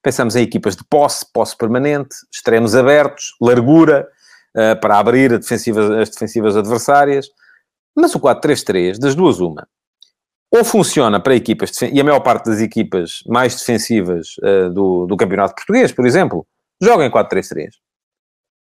pensamos 0.03 0.35
em 0.35 0.43
equipas 0.43 0.75
de 0.75 0.83
posse, 0.83 1.25
posse 1.33 1.57
permanente, 1.57 2.17
extremos 2.33 2.75
abertos, 2.75 3.37
largura 3.41 4.09
uh, 4.57 4.81
para 4.81 4.99
abrir 4.99 5.39
defensiva, 5.39 6.01
as 6.01 6.11
defensivas 6.11 6.57
adversárias. 6.57 7.29
Mas 7.97 8.15
o 8.15 8.21
4-3-3, 8.21 8.99
das 8.99 9.15
duas, 9.15 9.41
uma. 9.41 9.67
Ou 10.51 10.65
funciona 10.65 11.19
para 11.19 11.35
equipas, 11.35 11.71
e 11.81 12.01
a 12.01 12.05
maior 12.05 12.21
parte 12.21 12.47
das 12.47 12.61
equipas 12.61 13.23
mais 13.27 13.57
defensivas 13.57 14.37
uh, 14.43 14.71
do, 14.71 15.07
do 15.07 15.17
campeonato 15.17 15.55
português, 15.55 15.93
por 15.93 16.07
exemplo, 16.07 16.47
jogam 16.81 17.07
em 17.07 17.11
4-3-3, 17.11 17.71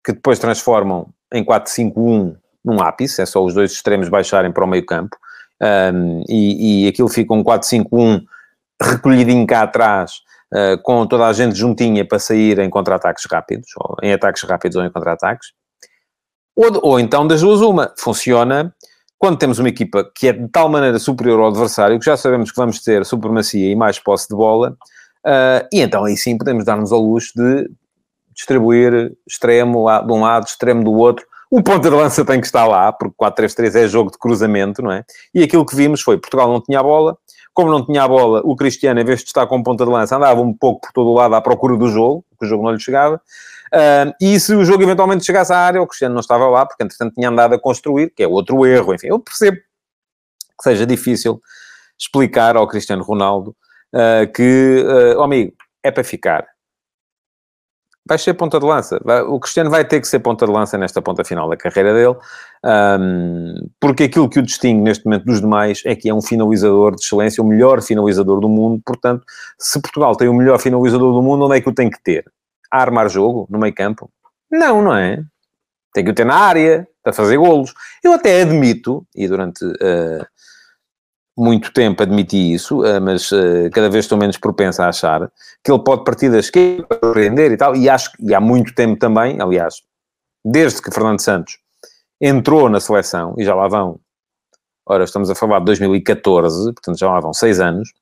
que 0.03 0.13
depois 0.13 0.39
transformam 0.39 1.13
em 1.31 1.43
4-5-1 1.43 2.35
num 2.63 2.81
ápice, 2.81 3.21
é 3.21 3.25
só 3.25 3.43
os 3.43 3.53
dois 3.53 3.71
extremos 3.71 4.09
baixarem 4.09 4.51
para 4.51 4.63
o 4.63 4.67
meio 4.67 4.83
campo, 4.83 5.15
um, 5.61 6.23
e, 6.27 6.85
e 6.85 6.87
aquilo 6.87 7.07
fica 7.07 7.33
um 7.33 7.43
4-5-1 7.43 8.23
recolhidinho 8.81 9.45
cá 9.45 9.61
atrás, 9.61 10.21
uh, 10.53 10.81
com 10.81 11.05
toda 11.05 11.27
a 11.27 11.33
gente 11.33 11.55
juntinha 11.55 12.03
para 12.03 12.17
sair 12.17 12.57
em 12.59 12.69
contra-ataques 12.69 13.25
rápidos, 13.29 13.69
ou 13.77 13.95
em 14.01 14.11
ataques 14.11 14.41
rápidos 14.43 14.75
ou 14.75 14.83
em 14.83 14.91
contra-ataques. 14.91 15.49
Ou, 16.55 16.79
ou 16.81 16.99
então, 16.99 17.27
das 17.27 17.41
duas, 17.41 17.61
uma, 17.61 17.93
funciona 17.97 18.73
quando 19.17 19.37
temos 19.37 19.59
uma 19.59 19.69
equipa 19.69 20.09
que 20.15 20.27
é 20.27 20.33
de 20.33 20.47
tal 20.49 20.69
maneira 20.69 20.99
superior 20.99 21.39
ao 21.39 21.47
adversário, 21.47 21.99
que 21.99 22.05
já 22.05 22.17
sabemos 22.17 22.51
que 22.51 22.57
vamos 22.57 22.81
ter 22.81 23.05
supremacia 23.05 23.71
e 23.71 23.75
mais 23.75 23.99
posse 23.99 24.27
de 24.27 24.35
bola, 24.35 24.77
uh, 25.25 25.67
e 25.71 25.81
então 25.81 26.05
aí 26.05 26.17
sim 26.17 26.37
podemos 26.37 26.65
dar-nos 26.65 26.91
ao 26.91 26.99
luxo 26.99 27.31
de 27.35 27.69
distribuir 28.33 29.13
extremo 29.27 29.85
de 30.05 30.11
um 30.11 30.21
lado, 30.21 30.45
extremo 30.45 30.83
do 30.83 30.91
outro, 30.93 31.25
o 31.49 31.63
ponta 31.63 31.89
de 31.89 31.95
lança 31.95 32.25
tem 32.25 32.41
que 32.41 32.47
estar 32.47 32.65
lá, 32.65 32.91
porque 32.91 33.15
4-3-3 33.17 33.75
é 33.75 33.87
jogo 33.87 34.11
de 34.11 34.17
cruzamento, 34.17 34.81
não 34.81 34.91
é? 34.91 35.05
E 35.33 35.41
aquilo 35.43 35.65
que 35.65 35.75
vimos 35.75 36.01
foi, 36.01 36.17
Portugal 36.17 36.51
não 36.51 36.59
tinha 36.61 36.79
a 36.79 36.83
bola, 36.83 37.17
como 37.53 37.71
não 37.71 37.85
tinha 37.85 38.03
a 38.03 38.07
bola, 38.07 38.41
o 38.43 38.55
Cristiano, 38.55 38.99
em 38.99 39.05
vez 39.05 39.19
de 39.19 39.27
estar 39.27 39.47
com 39.47 39.63
ponta 39.63 39.85
de 39.85 39.91
lança, 39.91 40.17
andava 40.17 40.41
um 40.41 40.53
pouco 40.53 40.81
por 40.81 40.91
todo 40.91 41.09
o 41.09 41.13
lado 41.13 41.33
à 41.33 41.41
procura 41.41 41.77
do 41.77 41.87
jogo, 41.87 42.25
porque 42.29 42.45
o 42.45 42.49
jogo 42.49 42.63
não 42.63 42.71
lhe 42.71 42.79
chegava, 42.79 43.21
e 44.21 44.39
se 44.39 44.53
o 44.53 44.63
jogo 44.63 44.83
eventualmente 44.83 45.25
chegasse 45.25 45.51
à 45.51 45.57
área, 45.57 45.81
o 45.81 45.87
Cristiano 45.87 46.13
não 46.13 46.21
estava 46.21 46.47
lá, 46.47 46.65
porque 46.65 46.83
entretanto 46.83 47.13
tinha 47.13 47.29
andado 47.29 47.55
a 47.55 47.59
construir, 47.59 48.11
que 48.15 48.23
é 48.23 48.27
outro 48.27 48.65
erro, 48.65 48.93
enfim, 48.93 49.07
eu 49.07 49.19
percebo 49.19 49.57
que 49.57 50.63
seja 50.63 50.85
difícil 50.85 51.41
explicar 51.99 52.55
ao 52.55 52.67
Cristiano 52.67 53.03
Ronaldo 53.03 53.55
uh, 53.93 54.31
que, 54.33 54.83
uh, 54.85 55.19
oh 55.19 55.23
amigo, 55.23 55.53
é 55.83 55.91
para 55.91 56.03
ficar 56.03 56.47
vai 58.07 58.17
ser 58.19 58.35
ponta 58.35 58.59
de 58.59 58.65
lança. 58.65 58.99
O 59.27 59.39
Cristiano 59.39 59.69
vai 59.69 59.83
ter 59.83 59.99
que 59.99 60.07
ser 60.07 60.19
ponta 60.19 60.45
de 60.45 60.51
lança 60.51 60.77
nesta 60.77 61.01
ponta 61.01 61.23
final 61.23 61.49
da 61.49 61.57
carreira 61.57 61.93
dele, 61.93 62.15
um, 62.63 63.67
porque 63.79 64.03
aquilo 64.03 64.29
que 64.29 64.39
o 64.39 64.43
distingue 64.43 64.81
neste 64.81 65.05
momento 65.05 65.25
dos 65.25 65.41
demais 65.41 65.81
é 65.85 65.95
que 65.95 66.07
é 66.07 66.13
um 66.13 66.21
finalizador 66.21 66.95
de 66.95 67.03
excelência, 67.03 67.43
o 67.43 67.47
melhor 67.47 67.81
finalizador 67.81 68.39
do 68.39 68.47
mundo. 68.47 68.81
Portanto, 68.85 69.25
se 69.57 69.81
Portugal 69.81 70.15
tem 70.15 70.27
o 70.27 70.33
melhor 70.33 70.59
finalizador 70.59 71.13
do 71.13 71.21
mundo, 71.21 71.45
onde 71.45 71.57
é 71.57 71.61
que 71.61 71.69
o 71.69 71.73
tem 71.73 71.89
que 71.89 72.01
ter? 72.03 72.25
A 72.75 72.81
armar 72.81 73.09
jogo, 73.09 73.47
no 73.49 73.57
meio 73.57 73.73
campo? 73.73 74.11
Não, 74.51 74.81
não 74.81 74.93
é? 74.93 75.23
Tem 75.93 76.03
que 76.03 76.11
o 76.11 76.13
ter 76.13 76.25
na 76.25 76.35
área, 76.35 76.85
para 77.01 77.13
fazer 77.13 77.37
golos. 77.37 77.73
Eu 78.03 78.11
até 78.11 78.41
admito, 78.41 79.07
e 79.15 79.29
durante 79.29 79.63
uh, 79.63 80.25
muito 81.37 81.71
tempo 81.71 82.03
admiti 82.03 82.53
isso, 82.53 82.81
uh, 82.81 82.99
mas 82.99 83.31
uh, 83.31 83.69
cada 83.71 83.89
vez 83.89 84.03
estou 84.03 84.17
menos 84.17 84.37
propenso 84.37 84.81
a 84.81 84.89
achar 84.89 85.31
que 85.63 85.71
ele 85.71 85.83
pode 85.83 86.03
partir 86.03 86.29
da 86.29 86.39
esquerda 86.39 86.83
para 86.83 87.09
aprender 87.09 87.51
e 87.51 87.57
tal, 87.57 87.75
e 87.75 87.87
acho 87.87 88.11
que 88.11 88.33
há 88.33 88.41
muito 88.41 88.73
tempo 88.75 88.99
também, 88.99 89.39
aliás, 89.39 89.75
desde 90.43 90.81
que 90.81 90.91
Fernando 90.91 91.21
Santos 91.21 91.59
entrou 92.19 92.67
na 92.67 92.81
seleção, 92.81 93.35
e 93.37 93.45
já 93.45 93.55
lá 93.55 93.69
vão, 93.69 93.99
ora, 94.85 95.03
estamos 95.03 95.29
a 95.29 95.35
falar 95.35 95.59
de 95.59 95.65
2014, 95.65 96.73
portanto 96.73 96.97
já 96.97 97.07
lá 97.07 97.19
vão 97.19 97.33
seis 97.33 97.59
anos, 97.59 97.93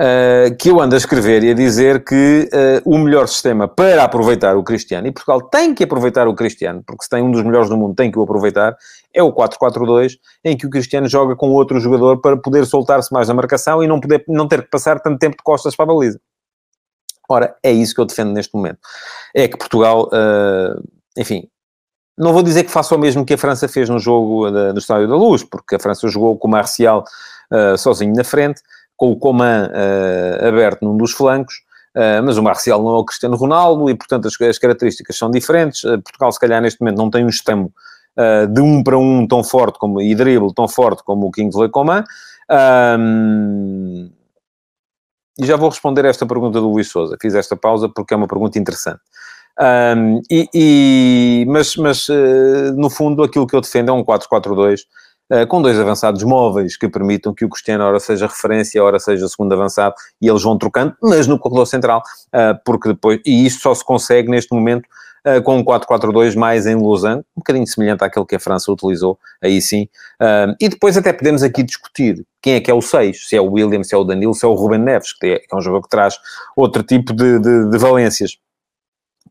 uh, 0.00 0.56
que 0.58 0.70
eu 0.70 0.80
ando 0.80 0.94
a 0.94 0.98
escrever 0.98 1.42
e 1.44 1.50
a 1.50 1.54
dizer 1.54 2.04
que 2.04 2.48
o 2.84 2.98
melhor 2.98 3.28
sistema 3.28 3.66
para 3.68 4.04
aproveitar 4.04 4.56
o 4.56 4.62
Cristiano, 4.62 5.06
e 5.06 5.12
Portugal 5.12 5.42
tem 5.42 5.74
que 5.74 5.84
aproveitar 5.84 6.28
o 6.28 6.34
Cristiano, 6.34 6.82
porque 6.86 7.04
se 7.04 7.10
tem 7.10 7.22
um 7.22 7.30
dos 7.30 7.42
melhores 7.42 7.68
do 7.68 7.76
mundo, 7.76 7.94
tem 7.94 8.10
que 8.10 8.18
o 8.18 8.22
aproveitar, 8.22 8.76
é 9.14 9.22
o 9.22 9.32
4-4-2, 9.32 10.12
em 10.44 10.56
que 10.56 10.66
o 10.66 10.70
Cristiano 10.70 11.08
joga 11.08 11.36
com 11.36 11.50
outro 11.50 11.78
jogador 11.78 12.20
para 12.20 12.36
poder 12.36 12.66
soltar-se 12.66 13.12
mais 13.12 13.28
na 13.28 13.34
marcação 13.34 13.82
e 13.82 13.86
não, 13.86 14.00
poder, 14.00 14.24
não 14.28 14.48
ter 14.48 14.62
que 14.62 14.70
passar 14.70 15.00
tanto 15.00 15.18
tempo 15.18 15.36
de 15.36 15.42
costas 15.42 15.76
para 15.76 15.84
a 15.84 15.94
baliza. 15.94 16.20
Ora, 17.28 17.56
é 17.62 17.70
isso 17.70 17.94
que 17.94 18.00
eu 18.00 18.04
defendo 18.04 18.32
neste 18.32 18.54
momento. 18.54 18.78
É 19.34 19.48
que 19.48 19.56
Portugal, 19.56 20.08
uh, 20.08 20.82
enfim, 21.16 21.48
não 22.16 22.32
vou 22.32 22.42
dizer 22.42 22.64
que 22.64 22.70
faça 22.70 22.94
o 22.94 22.98
mesmo 22.98 23.24
que 23.24 23.34
a 23.34 23.38
França 23.38 23.68
fez 23.68 23.88
no 23.88 23.98
jogo 23.98 24.50
da, 24.50 24.72
do 24.72 24.78
Estádio 24.78 25.08
da 25.08 25.16
Luz, 25.16 25.42
porque 25.42 25.76
a 25.76 25.78
França 25.78 26.08
jogou 26.08 26.36
com 26.36 26.48
o 26.48 26.50
Marcial 26.50 27.04
uh, 27.50 27.76
sozinho 27.78 28.14
na 28.14 28.24
frente, 28.24 28.60
com 29.02 29.10
o 29.10 29.16
Coman 29.16 29.68
uh, 29.68 30.46
aberto 30.46 30.84
num 30.84 30.96
dos 30.96 31.10
flancos, 31.10 31.56
uh, 31.96 32.22
mas 32.24 32.38
o 32.38 32.42
Marcial 32.42 32.80
não 32.80 32.94
é 32.94 32.98
o 32.98 33.04
Cristiano 33.04 33.34
Ronaldo 33.34 33.90
e, 33.90 33.96
portanto, 33.96 34.28
as, 34.28 34.40
as 34.40 34.58
características 34.58 35.18
são 35.18 35.28
diferentes. 35.28 35.82
Portugal, 35.82 36.30
se 36.30 36.38
calhar, 36.38 36.62
neste 36.62 36.80
momento 36.80 36.98
não 36.98 37.10
tem 37.10 37.24
um 37.24 37.28
extremo 37.28 37.72
de 38.52 38.60
um 38.60 38.84
para 38.84 38.96
um 38.96 39.26
tão 39.26 39.42
forte 39.42 39.78
como, 39.78 40.00
e 40.00 40.14
drible 40.14 40.52
tão 40.54 40.68
forte 40.68 41.02
como 41.02 41.26
o 41.26 41.32
Kingsley 41.32 41.68
Coman. 41.70 42.04
Um, 42.98 44.10
e 45.40 45.46
já 45.46 45.56
vou 45.56 45.70
responder 45.70 46.04
esta 46.04 46.24
pergunta 46.24 46.60
do 46.60 46.70
Luís 46.70 46.88
Souza. 46.88 47.16
Fiz 47.20 47.34
esta 47.34 47.56
pausa 47.56 47.88
porque 47.88 48.14
é 48.14 48.16
uma 48.16 48.28
pergunta 48.28 48.56
interessante. 48.56 49.00
Um, 49.58 50.20
e, 50.30 50.48
e, 50.54 51.44
mas, 51.48 51.76
mas 51.76 52.08
uh, 52.08 52.72
no 52.76 52.88
fundo, 52.88 53.24
aquilo 53.24 53.46
que 53.46 53.56
eu 53.56 53.60
defendo 53.60 53.88
é 53.88 53.92
um 53.92 54.04
4-4-2 54.04 54.52
uh, 54.52 54.64
eh, 54.64 54.76
com 55.48 55.62
dois 55.62 55.78
avançados 55.78 56.22
móveis 56.22 56.76
que 56.76 56.88
permitam 56.88 57.32
que 57.32 57.44
o 57.44 57.48
Cristiano, 57.48 57.84
ora 57.84 57.98
seja 58.00 58.26
referência, 58.26 58.82
ora 58.82 58.98
seja 58.98 59.26
segundo 59.28 59.52
avançado, 59.52 59.94
e 60.20 60.28
eles 60.28 60.42
vão 60.42 60.58
trocando, 60.58 60.94
mas 61.02 61.26
no 61.26 61.38
corredor 61.38 61.66
central, 61.66 62.02
uh, 62.28 62.58
porque 62.64 62.88
depois, 62.88 63.20
e 63.24 63.46
isto 63.46 63.62
só 63.62 63.74
se 63.74 63.84
consegue 63.84 64.30
neste 64.30 64.52
momento 64.54 64.86
com 65.44 65.58
um 65.58 65.64
4-4-2 65.64 66.34
mais 66.34 66.66
em 66.66 66.74
losango, 66.74 67.20
um 67.36 67.40
bocadinho 67.40 67.64
semelhante 67.64 68.02
àquele 68.02 68.26
que 68.26 68.34
a 68.34 68.40
França 68.40 68.72
utilizou, 68.72 69.16
aí 69.40 69.62
sim. 69.62 69.88
e 70.60 70.68
depois 70.68 70.96
até 70.96 71.12
podemos 71.12 71.44
aqui 71.44 71.62
discutir 71.62 72.26
quem 72.42 72.54
é 72.54 72.60
que 72.60 72.68
é 72.68 72.74
o 72.74 72.82
6, 72.82 73.28
se 73.28 73.36
é 73.36 73.40
o 73.40 73.52
William, 73.52 73.84
se 73.84 73.94
é 73.94 73.98
o 73.98 74.02
Danilo, 74.02 74.34
se 74.34 74.44
é 74.44 74.48
o 74.48 74.54
Ruben 74.54 74.80
Neves, 74.80 75.12
que 75.12 75.26
é, 75.26 75.38
que 75.38 75.46
é 75.52 75.56
um 75.56 75.60
jogador 75.60 75.82
que 75.82 75.88
traz 75.88 76.18
outro 76.56 76.82
tipo 76.82 77.12
de, 77.12 77.38
de, 77.38 77.70
de 77.70 77.78
valências 77.78 78.36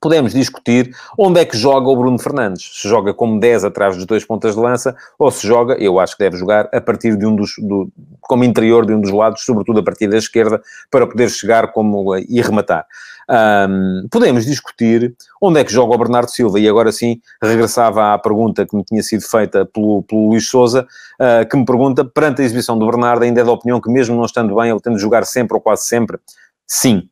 podemos 0.02 0.34
discutir 0.34 0.94
onde 1.18 1.40
é 1.40 1.46
que 1.46 1.56
joga 1.56 1.88
o 1.88 1.96
Bruno 1.96 2.18
Fernandes. 2.18 2.72
Se 2.74 2.90
joga 2.90 3.14
como 3.14 3.40
10 3.40 3.66
atrás 3.66 3.96
dos 3.96 4.06
dois 4.06 4.26
pontas 4.26 4.56
de 4.56 4.60
lança, 4.60 4.96
ou 5.18 5.30
se 5.30 5.48
joga, 5.48 5.76
eu 5.76 6.00
acho 6.00 6.18
que 6.18 6.24
deve 6.24 6.38
jogar, 6.38 6.68
a 6.74 6.82
partir 6.82 7.16
de 7.16 7.26
um 7.26 7.36
dos, 7.36 7.52
do, 7.60 7.90
como 8.22 8.44
interior 8.44 8.86
de 8.86 8.94
um 8.94 9.00
dos 9.00 9.12
lados, 9.12 9.44
sobretudo 9.46 9.80
a 9.80 9.84
partir 9.84 10.08
da 10.08 10.18
esquerda, 10.18 10.62
para 10.90 11.06
poder 11.06 11.30
chegar 11.30 11.72
como, 11.72 12.18
e 12.18 12.42
rematar. 12.42 12.86
Um, 13.30 14.08
podemos 14.12 14.44
discutir 14.46 15.16
onde 15.40 15.60
é 15.60 15.64
que 15.64 15.72
joga 15.72 15.94
o 15.94 15.98
Bernardo 15.98 16.32
Silva, 16.32 16.60
e 16.60 16.68
agora 16.68 16.92
sim 16.92 17.22
regressava 17.42 18.14
à 18.14 18.18
pergunta 18.18 18.66
que 18.66 18.76
me 18.76 18.84
tinha 18.84 19.04
sido 19.04 19.22
feita 19.22 19.66
pelo, 19.66 20.04
pelo 20.04 20.30
Luís 20.30 20.50
Souza, 20.50 20.88
uh, 21.20 21.48
que 21.48 21.56
me 21.56 21.64
pergunta, 21.64 22.04
perante 22.04 22.42
a 22.42 22.46
exibição 22.46 22.78
do 22.78 22.88
Bernardo, 22.88 23.24
ainda 23.24 23.40
é 23.40 23.44
da 23.44 23.52
opinião 23.52 23.80
que 23.80 23.90
mesmo 23.90 24.16
não 24.16 24.26
estando 24.26 24.56
bem, 24.56 24.72
ele 24.72 24.80
tem 24.80 24.94
de 24.94 25.00
jogar 25.00 25.26
sempre 25.26 25.56
ou 25.56 25.62
quase 25.62 25.86
sempre? 25.86 26.18
Sim, 26.68 27.08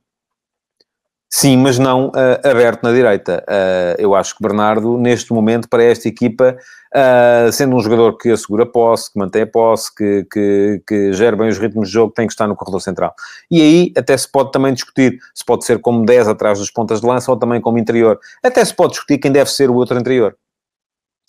Sim, 1.31 1.57
mas 1.57 1.77
não 1.77 2.07
uh, 2.07 2.47
aberto 2.49 2.81
na 2.81 2.91
direita. 2.91 3.45
Uh, 3.47 4.01
eu 4.01 4.15
acho 4.15 4.35
que 4.35 4.41
Bernardo, 4.41 4.97
neste 4.97 5.31
momento, 5.31 5.69
para 5.69 5.83
esta 5.83 6.07
equipa, 6.07 6.57
uh, 6.95 7.51
sendo 7.51 7.75
um 7.75 7.79
jogador 7.79 8.17
que 8.17 8.31
assegura 8.31 8.65
posse, 8.65 9.13
que 9.13 9.19
mantém 9.19 9.43
a 9.43 9.47
posse, 9.47 9.93
que, 9.93 10.25
que, 10.31 10.81
que 10.87 11.13
gera 11.13 11.35
bem 11.37 11.47
os 11.47 11.59
ritmos 11.59 11.87
de 11.87 11.93
jogo, 11.93 12.11
tem 12.11 12.25
que 12.25 12.33
estar 12.33 12.47
no 12.47 12.55
corredor 12.55 12.81
central. 12.81 13.13
E 13.49 13.61
aí 13.61 13.93
até 13.95 14.17
se 14.17 14.27
pode 14.27 14.51
também 14.51 14.73
discutir 14.73 15.19
se 15.35 15.45
pode 15.45 15.65
ser 15.65 15.79
como 15.79 16.03
10 16.03 16.29
atrás 16.29 16.57
das 16.57 16.71
pontas 16.71 16.99
de 16.99 17.05
lança 17.05 17.29
ou 17.29 17.37
também 17.37 17.61
como 17.61 17.77
interior. 17.77 18.19
Até 18.43 18.65
se 18.65 18.73
pode 18.73 18.93
discutir 18.93 19.19
quem 19.19 19.31
deve 19.31 19.51
ser 19.51 19.69
o 19.69 19.75
outro 19.75 19.99
interior. 19.99 20.35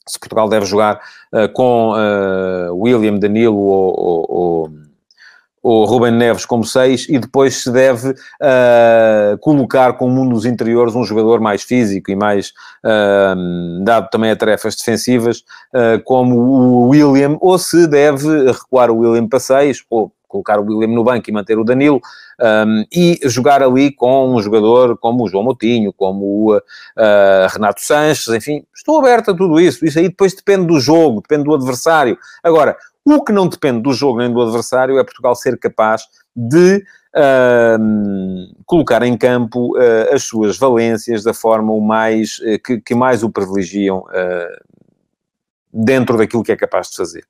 Se 0.08 0.18
Portugal 0.18 0.48
deve 0.48 0.64
jogar 0.64 1.00
com 1.54 1.92
William, 2.72 3.16
Danilo 3.16 3.58
ou, 3.58 3.94
ou, 3.96 4.26
ou 4.28 4.70
o 5.62 5.84
Ruben 5.84 6.12
Neves 6.12 6.46
como 6.46 6.64
6 6.64 7.08
e 7.08 7.18
depois 7.18 7.62
se 7.62 7.70
deve 7.70 8.10
uh, 8.10 9.38
colocar 9.40 9.94
como 9.94 10.22
um 10.22 10.28
dos 10.28 10.44
interiores 10.46 10.94
um 10.94 11.04
jogador 11.04 11.40
mais 11.40 11.62
físico 11.62 12.10
e 12.10 12.16
mais 12.16 12.52
uh, 12.84 13.84
dado 13.84 14.08
também 14.10 14.30
a 14.30 14.36
tarefas 14.36 14.76
defensivas 14.76 15.44
uh, 15.74 16.02
como 16.04 16.36
o 16.36 16.88
William 16.88 17.36
ou 17.40 17.58
se 17.58 17.86
deve 17.86 18.50
recuar 18.50 18.90
o 18.90 18.98
William 18.98 19.28
para 19.28 19.38
6 19.38 19.84
ou 19.90 20.12
colocar 20.30 20.60
o 20.60 20.64
William 20.64 20.94
no 20.94 21.02
banco 21.02 21.28
e 21.28 21.32
manter 21.32 21.58
o 21.58 21.64
Danilo 21.64 22.00
um, 22.40 22.84
e 22.90 23.18
jogar 23.24 23.62
ali 23.62 23.92
com 23.92 24.34
um 24.34 24.40
jogador 24.40 24.96
como 24.96 25.24
o 25.24 25.28
João 25.28 25.44
Moutinho, 25.44 25.92
como 25.92 26.24
o 26.24 26.56
uh, 26.56 26.60
Renato 27.50 27.82
Sanches, 27.82 28.28
enfim, 28.28 28.64
estou 28.74 28.98
aberto 29.00 29.32
a 29.32 29.36
tudo 29.36 29.60
isso. 29.60 29.84
Isso 29.84 29.98
aí 29.98 30.08
depois 30.08 30.32
depende 30.32 30.66
do 30.66 30.78
jogo, 30.78 31.20
depende 31.20 31.44
do 31.44 31.54
adversário. 31.54 32.16
Agora, 32.42 32.76
o 33.04 33.24
que 33.24 33.32
não 33.32 33.48
depende 33.48 33.82
do 33.82 33.92
jogo 33.92 34.18
nem 34.18 34.32
do 34.32 34.40
adversário 34.40 34.98
é 34.98 35.04
Portugal 35.04 35.34
ser 35.34 35.58
capaz 35.58 36.02
de 36.34 36.84
uh, 37.16 38.62
colocar 38.66 39.02
em 39.02 39.16
campo 39.16 39.76
uh, 39.76 40.14
as 40.14 40.22
suas 40.24 40.58
valências 40.58 41.22
da 41.22 41.34
forma 41.34 41.72
o 41.72 41.80
mais, 41.80 42.38
uh, 42.38 42.62
que, 42.64 42.80
que, 42.80 42.94
mais 42.94 43.22
o 43.22 43.30
privilegiam 43.30 44.04
dentro 45.72 46.16
daquilo 46.16 46.42
que 46.42 46.52
é 46.52 46.56
capaz 46.56 46.90
de 46.90 46.96
fazer. 46.96 47.24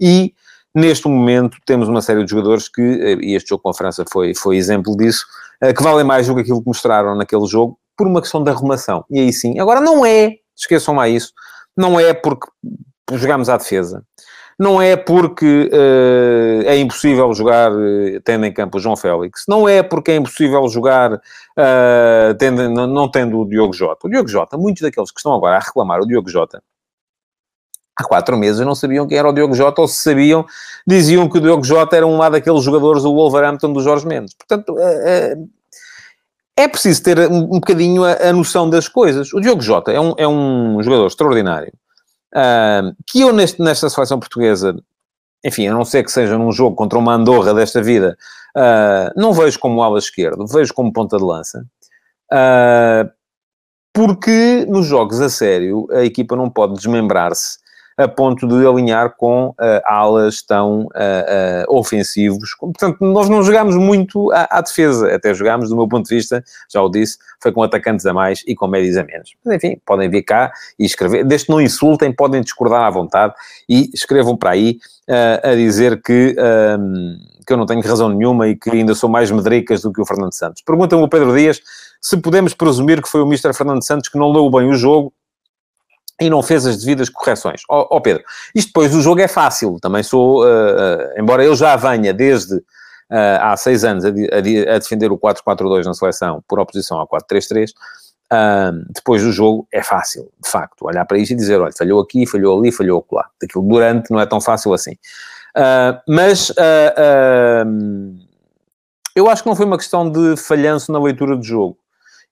E 0.00 0.34
neste 0.74 1.08
momento 1.08 1.58
temos 1.64 1.88
uma 1.88 2.02
série 2.02 2.24
de 2.24 2.30
jogadores 2.30 2.68
que, 2.68 2.82
e 2.82 3.34
este 3.34 3.50
jogo 3.50 3.62
com 3.62 3.70
a 3.70 3.74
França 3.74 4.04
foi, 4.10 4.34
foi 4.34 4.56
exemplo 4.56 4.96
disso, 4.96 5.24
que 5.76 5.82
valem 5.82 6.04
mais 6.04 6.26
do 6.26 6.34
que 6.34 6.40
aquilo 6.40 6.60
que 6.60 6.66
mostraram 6.66 7.14
naquele 7.14 7.46
jogo 7.46 7.78
por 7.96 8.08
uma 8.08 8.20
questão 8.20 8.42
de 8.42 8.50
arrumação. 8.50 9.04
E 9.08 9.20
aí 9.20 9.32
sim. 9.32 9.60
Agora 9.60 9.80
não 9.80 10.04
é, 10.04 10.34
esqueçam 10.56 10.96
lá 10.96 11.08
isso, 11.08 11.32
não 11.76 11.98
é 11.98 12.12
porque 12.12 12.48
jogamos 13.12 13.48
à 13.48 13.56
defesa 13.56 14.04
não 14.58 14.80
é 14.80 14.96
porque 14.96 15.70
uh, 15.72 16.68
é 16.68 16.76
impossível 16.76 17.32
jogar 17.34 17.72
uh, 17.72 18.20
tendo 18.24 18.46
em 18.46 18.52
campo 18.52 18.78
o 18.78 18.80
João 18.80 18.96
Félix, 18.96 19.44
não 19.48 19.68
é 19.68 19.82
porque 19.82 20.12
é 20.12 20.16
impossível 20.16 20.66
jogar 20.68 21.14
uh, 21.14 22.34
tendo, 22.38 22.68
não, 22.70 22.86
não, 22.86 23.08
tendo 23.10 23.40
o 23.40 23.48
Diogo 23.48 23.72
Jota. 23.72 24.06
O 24.06 24.10
Diogo 24.10 24.28
Jota, 24.28 24.56
muitos 24.56 24.82
daqueles 24.82 25.10
que 25.10 25.18
estão 25.18 25.34
agora 25.34 25.56
a 25.56 25.60
reclamar 25.60 26.00
o 26.00 26.06
Diogo 26.06 26.28
Jota, 26.28 26.62
há 27.96 28.04
quatro 28.04 28.36
meses 28.36 28.64
não 28.64 28.74
sabiam 28.74 29.06
quem 29.06 29.18
era 29.18 29.28
o 29.28 29.32
Diogo 29.32 29.54
Jota, 29.54 29.80
ou 29.80 29.88
se 29.88 30.02
sabiam, 30.02 30.46
diziam 30.86 31.28
que 31.28 31.38
o 31.38 31.40
Diogo 31.40 31.64
Jota 31.64 31.96
era 31.96 32.06
um 32.06 32.18
lá 32.18 32.28
daqueles 32.28 32.62
jogadores 32.62 33.02
do 33.02 33.14
Wolverhampton 33.14 33.72
do 33.72 33.82
Jorge 33.82 34.06
Mendes. 34.06 34.34
Portanto, 34.34 34.76
é 36.56 36.68
preciso 36.68 37.02
ter 37.02 37.18
um, 37.18 37.38
um 37.38 37.60
bocadinho 37.60 38.04
a, 38.04 38.12
a, 38.12 38.32
noção 38.32 38.70
das 38.70 38.88
coisas. 38.88 39.32
O 39.32 39.40
Diogo 39.40 39.60
Jota 39.60 39.92
é 39.92 40.00
um, 40.00 40.14
é 40.16 40.26
um 40.26 40.80
jogador 40.82 41.06
extraordinário 41.06 41.72
Que 43.06 43.20
eu 43.20 43.32
neste, 43.32 43.62
nesta 43.62 43.88
seleção 43.88 44.18
portuguesa, 44.18 44.74
enfim, 45.44 45.68
a 45.68 45.72
não 45.72 45.84
ser 45.84 46.02
que 46.02 46.10
seja 46.10 46.38
num 46.38 46.50
jogo 46.50 46.74
contra 46.74 46.98
uma 46.98 47.14
Andorra 47.14 47.52
desta 47.52 47.82
vida, 47.82 48.16
uh, 48.56 49.20
não 49.20 49.32
vejo 49.32 49.58
como 49.58 49.82
ala 49.82 49.98
esquerdo, 49.98 50.46
vejo 50.46 50.72
como 50.72 50.92
ponta 50.92 51.18
de 51.18 51.24
lança. 51.24 51.66
Uh, 52.32 53.10
porque 53.92 54.66
nos 54.68 54.86
jogos 54.86 55.20
a 55.20 55.28
sério 55.28 55.86
a 55.92 56.04
equipa 56.04 56.34
não 56.34 56.50
pode 56.50 56.74
desmembrar-se 56.74 57.58
a 57.96 58.08
ponto 58.08 58.46
de 58.46 58.66
alinhar 58.66 59.14
com 59.16 59.48
uh, 59.50 59.54
alas 59.84 60.42
tão 60.42 60.82
uh, 60.82 61.68
uh, 61.68 61.78
ofensivos. 61.78 62.54
Portanto, 62.58 62.98
nós 63.00 63.28
não 63.28 63.42
jogámos 63.42 63.76
muito 63.76 64.32
à, 64.32 64.48
à, 64.50 64.60
defesa, 64.60 65.14
até 65.14 65.32
jogámos, 65.32 65.68
do 65.68 65.76
meu 65.76 65.86
ponto 65.86 66.08
de 66.08 66.14
vista, 66.14 66.42
já 66.72 66.82
o 66.82 66.88
disse, 66.88 67.18
foi 67.40 67.52
com 67.52 67.62
atacantes 67.62 68.04
a 68.06 68.12
mais 68.12 68.42
e 68.46 68.54
com 68.54 68.66
médios 68.66 68.96
a 68.96 69.04
menos. 69.04 69.34
Mas, 69.44 69.56
enfim, 69.56 69.80
podem 69.86 70.10
vir 70.10 70.22
cá 70.22 70.52
e 70.78 70.84
escrever, 70.84 71.24
desde 71.24 71.46
que 71.46 71.52
não 71.52 71.60
insultem, 71.60 72.12
podem 72.12 72.42
discordar 72.42 72.82
à 72.82 72.90
vontade 72.90 73.34
e 73.68 73.90
escrevam 73.94 74.36
para 74.36 74.50
aí 74.50 74.78
a 75.42 75.54
dizer 75.54 76.00
que... 76.00 76.34
que 77.46 77.52
eu 77.52 77.58
não 77.58 77.66
tenho 77.66 77.82
razão 77.82 78.08
nenhuma 78.08 78.48
e 78.48 78.56
que 78.56 78.70
ainda 78.70 78.94
sou 78.94 79.08
mais 79.08 79.30
medricas 79.30 79.82
do 79.82 79.92
que 79.92 80.00
o 80.00 80.06
Fernando 80.06 80.32
Santos. 80.32 80.62
Pergunta-me 80.62 81.02
o 81.02 81.08
Pedro 81.08 81.36
Dias 81.36 81.60
se 82.00 82.16
podemos 82.16 82.54
presumir 82.54 83.02
que 83.02 83.08
foi 83.08 83.20
o 83.20 83.26
Mr. 83.26 83.54
Fernando 83.54 83.84
Santos 83.84 84.08
que 84.08 84.18
não 84.18 84.32
leu 84.32 84.50
bem 84.50 84.68
o 84.68 84.74
jogo 84.74 85.12
e 86.20 86.30
não 86.30 86.42
fez 86.42 86.66
as 86.66 86.78
devidas 86.78 87.08
correções. 87.08 87.62
Ó 87.68 87.82
oh, 87.82 87.96
oh, 87.96 88.00
Pedro, 88.00 88.22
isto 88.54 88.68
depois, 88.68 88.94
o 88.94 89.00
jogo 89.00 89.20
é 89.20 89.28
fácil, 89.28 89.78
também 89.80 90.02
sou, 90.02 90.44
uh, 90.44 90.46
uh, 90.46 91.20
embora 91.20 91.44
eu 91.44 91.54
já 91.56 91.74
venha 91.76 92.12
desde 92.12 92.56
uh, 92.56 93.40
há 93.40 93.56
seis 93.56 93.84
anos 93.84 94.04
a, 94.04 94.08
a, 94.08 94.74
a 94.74 94.78
defender 94.78 95.10
o 95.10 95.18
4-4-2 95.18 95.84
na 95.84 95.94
seleção 95.94 96.42
por 96.48 96.60
oposição 96.60 96.98
ao 96.98 97.08
4-3-3, 97.08 97.70
depois 98.90 99.22
do 99.22 99.30
jogo 99.30 99.68
é 99.72 99.82
fácil, 99.82 100.28
de 100.42 100.50
facto, 100.50 100.86
olhar 100.86 101.04
para 101.04 101.18
isto 101.18 101.32
e 101.32 101.36
dizer, 101.36 101.60
olha, 101.60 101.72
falhou 101.76 102.00
aqui, 102.00 102.26
falhou 102.26 102.58
ali, 102.58 102.72
falhou 102.72 103.06
lá. 103.12 103.28
Aquilo 103.40 103.62
durante 103.62 104.10
não 104.10 104.18
é 104.18 104.26
tão 104.26 104.40
fácil 104.40 104.72
assim. 104.72 104.96
mas 106.08 106.52
eu 109.14 109.28
acho 109.30 109.44
que 109.44 109.48
não 109.48 109.54
foi 109.54 109.66
uma 109.66 109.78
questão 109.78 110.10
de 110.10 110.36
falhanço 110.36 110.90
na 110.90 111.00
leitura 111.00 111.36
do 111.36 111.44
jogo 111.44 111.78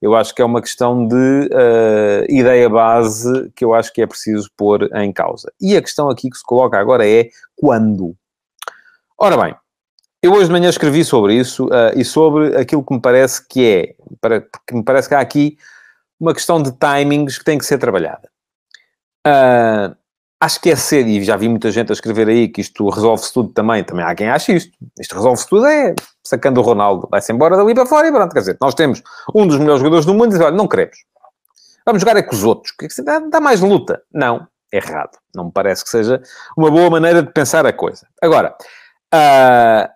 eu 0.03 0.17
acho 0.17 0.35
que 0.35 0.43
é 0.43 0.45
uma 0.45 0.61
questão 0.61 1.07
de 1.07 1.15
uh, 1.15 2.25
ideia 2.29 2.69
base 2.69 3.49
que 3.55 3.65
eu 3.65 3.73
acho 3.73 3.93
que 3.93 4.03
é 4.03 4.07
preciso 4.07 4.51
pôr 4.57 4.91
em 4.97 5.13
causa. 5.13 5.53
E 5.61 5.77
a 5.77 5.81
questão 5.81 6.11
aqui 6.11 6.29
que 6.29 6.37
se 6.37 6.45
coloca 6.45 6.77
agora 6.77 7.09
é 7.09 7.29
quando? 7.55 8.17
Ora 9.17 9.41
bem, 9.41 9.55
eu 10.21 10.33
hoje 10.33 10.47
de 10.47 10.53
manhã 10.53 10.69
escrevi 10.69 11.05
sobre 11.05 11.37
isso 11.37 11.67
uh, 11.67 11.97
e 11.97 12.05
sobre 12.05 12.57
aquilo 12.57 12.85
que 12.85 12.93
me 12.93 13.01
parece 13.01 13.47
que 13.47 13.65
é, 13.65 13.95
porque 14.21 14.75
me 14.75 14.83
parece 14.83 15.09
que 15.09 15.15
há 15.15 15.21
aqui 15.21 15.57
uma 16.19 16.35
questão 16.35 16.61
de 16.61 16.73
timings 16.73 17.39
que 17.39 17.45
tem 17.45 17.57
que 17.57 17.65
ser 17.65 17.79
trabalhada. 17.79 18.29
Uh, 19.25 19.95
acho 20.43 20.61
que 20.61 20.71
é 20.71 20.77
cedo, 20.77 21.09
e 21.09 21.23
já 21.23 21.37
vi 21.37 21.49
muita 21.49 21.71
gente 21.71 21.93
a 21.93 21.95
escrever 21.95 22.27
aí 22.27 22.49
que 22.49 22.61
isto 22.61 22.89
resolve-se 22.89 23.33
tudo 23.33 23.51
também. 23.51 23.85
Também 23.85 24.05
há 24.05 24.13
quem 24.13 24.29
ache 24.29 24.57
isto. 24.57 24.77
Isto 24.99 25.15
resolve-se 25.15 25.49
tudo 25.49 25.67
é 25.67 25.95
sacando 26.25 26.61
o 26.61 26.65
Ronaldo. 26.65 27.07
Vai-se 27.09 27.33
embora 27.33 27.57
dali 27.57 27.73
para 27.73 27.87
fora 27.87 28.09
e 28.09 28.11
pronto. 28.11 28.33
Quer 28.33 28.41
dizer, 28.41 28.57
nós 28.61 28.75
temos 28.75 29.03
um 29.33 29.47
dos 29.47 29.57
melhores 29.57 29.79
jogadores 29.79 30.05
do 30.05 30.13
mundo 30.13 30.27
e 30.27 30.31
diz, 30.31 30.41
olha, 30.41 30.57
não 30.57 30.67
queremos. 30.67 30.97
Vamos 31.87 32.03
jogar 32.03 32.17
é 32.17 32.23
com 32.23 32.35
os 32.35 32.43
outros. 32.43 32.75
Que 32.77 32.89
dá, 33.05 33.21
dá 33.21 33.41
mais 33.41 33.61
luta. 33.61 34.03
Não, 34.13 34.45
errado. 34.73 35.17
Não 35.33 35.45
me 35.45 35.53
parece 35.53 35.85
que 35.85 35.91
seja 35.91 36.21
uma 36.57 36.73
boa 36.73 36.91
maneira 36.91 37.23
de 37.23 37.33
pensar 37.33 37.65
a 37.65 37.73
coisa. 37.73 38.05
Agora, 38.21 38.57
uh, 39.15 39.89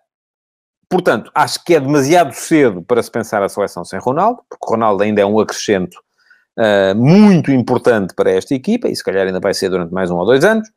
portanto, 0.89 1.29
acho 1.35 1.65
que 1.65 1.75
é 1.75 1.81
demasiado 1.81 2.33
cedo 2.33 2.83
para 2.83 3.03
se 3.03 3.11
pensar 3.11 3.43
a 3.43 3.49
seleção 3.49 3.85
sem 3.85 3.99
Ronaldo, 3.99 4.43
porque 4.49 4.65
Ronaldo 4.65 5.03
ainda 5.03 5.21
é 5.21 5.27
um 5.27 5.41
acrescento 5.41 5.99
uh, 6.59 6.95
muito 6.95 7.51
importante 7.51 8.15
para 8.15 8.31
esta 8.31 8.55
equipa, 8.55 8.89
e 8.89 8.97
se 8.97 9.05
calhar 9.05 9.27
ainda 9.27 9.41
vai 9.41 9.55
ser 9.55 9.69
durante 9.69 9.93
mais 9.93 10.11
um 10.11 10.17
ou 10.17 10.27
dois 10.27 10.45
anos, 10.45 10.69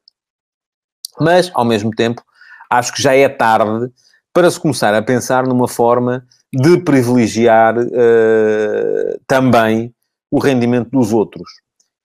mas, 1.19 1.51
ao 1.53 1.65
mesmo 1.65 1.91
tempo, 1.91 2.23
acho 2.69 2.93
que 2.93 3.01
já 3.01 3.15
é 3.15 3.27
tarde 3.27 3.91
para 4.33 4.49
se 4.49 4.59
começar 4.59 4.93
a 4.93 5.01
pensar 5.01 5.45
numa 5.45 5.67
forma 5.67 6.25
de 6.53 6.77
privilegiar 6.81 7.77
uh, 7.77 9.21
também 9.27 9.93
o 10.31 10.39
rendimento 10.39 10.89
dos 10.89 11.11
outros. 11.11 11.49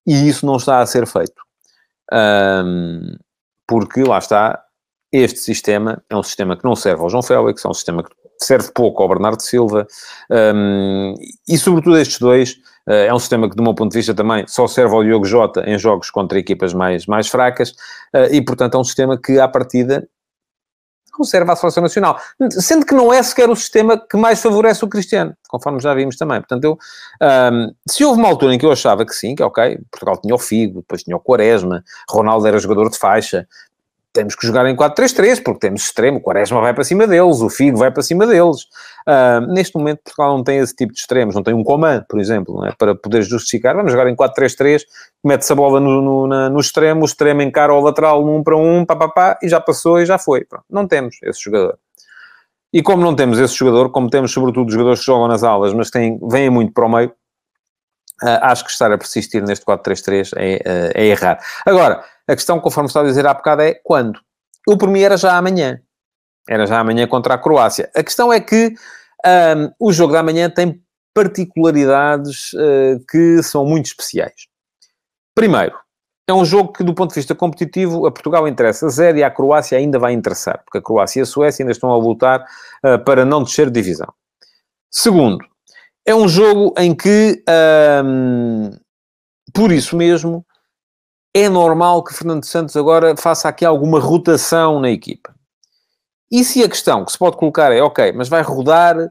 E 0.06 0.28
isso 0.28 0.44
não 0.44 0.56
está 0.56 0.80
a 0.80 0.86
ser 0.86 1.06
feito. 1.06 1.42
Um, 2.12 3.16
porque, 3.66 4.02
lá 4.02 4.18
está, 4.18 4.62
este 5.12 5.38
sistema 5.38 6.02
é 6.10 6.16
um 6.16 6.22
sistema 6.22 6.56
que 6.56 6.64
não 6.64 6.76
serve 6.76 7.02
ao 7.02 7.10
João 7.10 7.22
Félix, 7.22 7.64
é 7.64 7.68
um 7.68 7.74
sistema 7.74 8.02
que 8.02 8.10
serve 8.40 8.70
pouco 8.72 9.02
ao 9.02 9.08
Bernardo 9.08 9.40
Silva, 9.40 9.86
um, 10.30 11.14
e 11.48 11.56
sobretudo 11.56 11.96
estes 11.96 12.18
dois 12.18 12.56
é 12.86 13.14
um 13.14 13.18
sistema 13.18 13.48
que, 13.48 13.56
do 13.56 13.62
meu 13.62 13.74
ponto 13.74 13.92
de 13.92 13.98
vista, 13.98 14.14
também 14.14 14.44
só 14.46 14.66
serve 14.66 14.94
ao 14.94 15.02
Diogo 15.02 15.24
Jota 15.24 15.62
em 15.68 15.78
jogos 15.78 16.10
contra 16.10 16.38
equipas 16.38 16.74
mais, 16.74 17.06
mais 17.06 17.28
fracas 17.28 17.74
eh, 18.12 18.36
e, 18.36 18.42
portanto, 18.42 18.76
é 18.76 18.80
um 18.80 18.84
sistema 18.84 19.18
que, 19.18 19.38
à 19.38 19.48
partida, 19.48 20.06
serve 21.22 21.52
à 21.52 21.56
seleção 21.56 21.82
nacional. 21.82 22.18
Sendo 22.50 22.84
que 22.84 22.94
não 22.94 23.12
é 23.12 23.22
sequer 23.22 23.48
o 23.48 23.54
sistema 23.54 23.96
que 23.96 24.16
mais 24.16 24.42
favorece 24.42 24.84
o 24.84 24.88
Cristiano, 24.88 25.34
conforme 25.48 25.78
já 25.80 25.94
vimos 25.94 26.16
também. 26.16 26.40
Portanto, 26.40 26.64
eu, 26.64 26.78
um, 27.52 27.72
se 27.88 28.04
houve 28.04 28.18
uma 28.18 28.28
altura 28.28 28.54
em 28.54 28.58
que 28.58 28.66
eu 28.66 28.72
achava 28.72 29.06
que 29.06 29.14
sim, 29.14 29.36
que 29.36 29.42
ok, 29.42 29.78
Portugal 29.90 30.20
tinha 30.20 30.34
o 30.34 30.38
Figo, 30.38 30.80
depois 30.80 31.04
tinha 31.04 31.16
o 31.16 31.20
Quaresma, 31.20 31.84
Ronaldo 32.10 32.46
era 32.48 32.58
jogador 32.58 32.90
de 32.90 32.98
faixa, 32.98 33.46
temos 34.14 34.36
que 34.36 34.46
jogar 34.46 34.64
em 34.66 34.76
4-3-3, 34.76 35.42
porque 35.42 35.58
temos 35.58 35.82
extremo, 35.82 36.18
o 36.18 36.20
Quaresma 36.20 36.60
vai 36.60 36.72
para 36.72 36.84
cima 36.84 37.04
deles, 37.04 37.40
o 37.40 37.50
Figo 37.50 37.76
vai 37.76 37.90
para 37.90 38.02
cima 38.02 38.24
deles. 38.26 38.62
Uh, 39.06 39.40
neste 39.52 39.76
momento, 39.76 40.02
Portugal 40.04 40.36
não 40.36 40.44
tem 40.44 40.58
esse 40.58 40.74
tipo 40.74 40.92
de 40.92 41.00
extremos, 41.00 41.34
não 41.34 41.42
tem 41.42 41.52
um 41.52 41.64
comando, 41.64 42.06
por 42.08 42.20
exemplo, 42.20 42.64
é? 42.64 42.72
para 42.78 42.94
poder 42.94 43.22
justificar. 43.22 43.74
Vamos 43.74 43.90
jogar 43.90 44.08
em 44.08 44.14
4-3-3, 44.14 44.82
mete-se 45.24 45.52
a 45.52 45.56
bola 45.56 45.80
no, 45.80 46.00
no, 46.00 46.26
na, 46.28 46.48
no, 46.48 46.60
extremo, 46.60 47.02
o 47.02 47.04
extremo 47.04 47.42
encara 47.42 47.74
o 47.74 47.80
lateral 47.80 48.24
num 48.24 48.40
para 48.42 48.56
um, 48.56 48.86
pá, 48.86 48.94
pá, 48.94 49.08
pá, 49.08 49.38
e 49.42 49.48
já 49.48 49.60
passou 49.60 50.00
e 50.00 50.06
já 50.06 50.16
foi. 50.16 50.44
Pronto, 50.44 50.64
não 50.70 50.86
temos 50.86 51.16
esse 51.20 51.42
jogador. 51.42 51.76
E 52.72 52.82
como 52.82 53.02
não 53.02 53.16
temos 53.16 53.40
esse 53.40 53.54
jogador, 53.54 53.90
como 53.90 54.08
temos 54.08 54.32
sobretudo 54.32 54.70
jogadores 54.70 55.00
que 55.00 55.06
jogam 55.06 55.26
nas 55.26 55.42
aulas, 55.42 55.74
mas 55.74 55.90
têm, 55.90 56.20
vêm 56.30 56.50
muito 56.50 56.72
para 56.72 56.86
o 56.86 56.88
meio, 56.88 57.08
uh, 58.22 58.38
acho 58.42 58.64
que 58.64 58.70
estar 58.70 58.92
a 58.92 58.98
persistir 58.98 59.42
neste 59.42 59.64
4-3-3 59.64 60.32
é, 60.36 60.56
uh, 60.56 60.92
é 60.94 61.06
errado. 61.06 61.42
Agora, 61.66 62.04
a 62.28 62.34
questão, 62.34 62.60
conforme 62.60 62.88
está 62.88 63.00
a 63.00 63.04
dizer 63.04 63.26
há 63.26 63.34
bocado, 63.34 63.62
é 63.62 63.74
quando? 63.74 64.18
O 64.66 64.76
por 64.76 64.88
mim 64.88 65.00
era 65.00 65.16
já 65.16 65.36
amanhã. 65.36 65.80
Era 66.48 66.66
já 66.66 66.80
amanhã 66.80 67.06
contra 67.06 67.34
a 67.34 67.38
Croácia. 67.38 67.90
A 67.94 68.02
questão 68.02 68.32
é 68.32 68.40
que 68.40 68.74
um, 69.26 69.88
o 69.88 69.92
jogo 69.92 70.12
da 70.12 70.22
manhã 70.22 70.48
tem 70.50 70.82
particularidades 71.14 72.52
uh, 72.54 73.04
que 73.10 73.42
são 73.42 73.64
muito 73.64 73.86
especiais. 73.86 74.48
Primeiro, 75.34 75.78
é 76.26 76.32
um 76.32 76.44
jogo 76.44 76.72
que, 76.72 76.82
do 76.82 76.94
ponto 76.94 77.10
de 77.10 77.16
vista 77.16 77.34
competitivo, 77.34 78.06
a 78.06 78.10
Portugal 78.10 78.48
interessa 78.48 78.88
zero 78.88 79.18
e 79.18 79.24
a 79.24 79.30
Croácia 79.30 79.78
ainda 79.78 79.98
vai 79.98 80.12
interessar, 80.12 80.62
porque 80.64 80.78
a 80.78 80.82
Croácia 80.82 81.20
e 81.20 81.22
a 81.22 81.26
Suécia 81.26 81.62
ainda 81.62 81.72
estão 81.72 81.90
a 81.90 81.96
lutar 81.96 82.44
uh, 82.84 82.98
para 83.04 83.24
não 83.24 83.42
descer 83.42 83.66
de 83.66 83.80
divisão. 83.80 84.12
Segundo, 84.90 85.44
é 86.06 86.14
um 86.14 86.28
jogo 86.28 86.74
em 86.78 86.94
que, 86.94 87.42
um, 88.04 88.70
por 89.52 89.72
isso 89.72 89.96
mesmo, 89.96 90.44
é 91.34 91.48
normal 91.48 92.04
que 92.04 92.14
Fernando 92.14 92.44
Santos 92.44 92.76
agora 92.76 93.16
faça 93.16 93.48
aqui 93.48 93.64
alguma 93.64 93.98
rotação 93.98 94.78
na 94.78 94.88
equipa. 94.88 95.34
E 96.30 96.44
se 96.44 96.62
a 96.62 96.68
questão 96.68 97.04
que 97.04 97.10
se 97.12 97.18
pode 97.18 97.36
colocar 97.36 97.72
é, 97.72 97.82
ok, 97.82 98.12
mas 98.12 98.28
vai 98.28 98.40
rodar, 98.42 98.96
uh, 98.96 99.10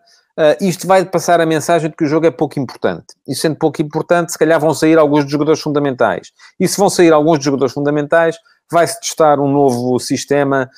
isto 0.61 0.87
vai 0.87 1.03
passar 1.05 1.41
a 1.41 1.45
mensagem 1.45 1.89
de 1.89 1.95
que 1.95 2.05
o 2.05 2.07
jogo 2.07 2.25
é 2.25 2.31
pouco 2.31 2.59
importante. 2.59 3.07
E 3.27 3.35
sendo 3.35 3.57
pouco 3.57 3.81
importante, 3.81 4.31
se 4.31 4.37
calhar 4.37 4.59
vão 4.59 4.73
sair 4.73 4.97
alguns 4.97 5.23
dos 5.23 5.31
jogadores 5.31 5.61
fundamentais. 5.61 6.31
E 6.57 6.67
se 6.67 6.77
vão 6.77 6.89
sair 6.89 7.11
alguns 7.11 7.37
dos 7.37 7.45
jogadores 7.45 7.73
fundamentais, 7.73 8.37
vai-se 8.71 8.99
testar 9.01 9.39
um 9.39 9.51
novo 9.51 9.99
sistema 9.99 10.69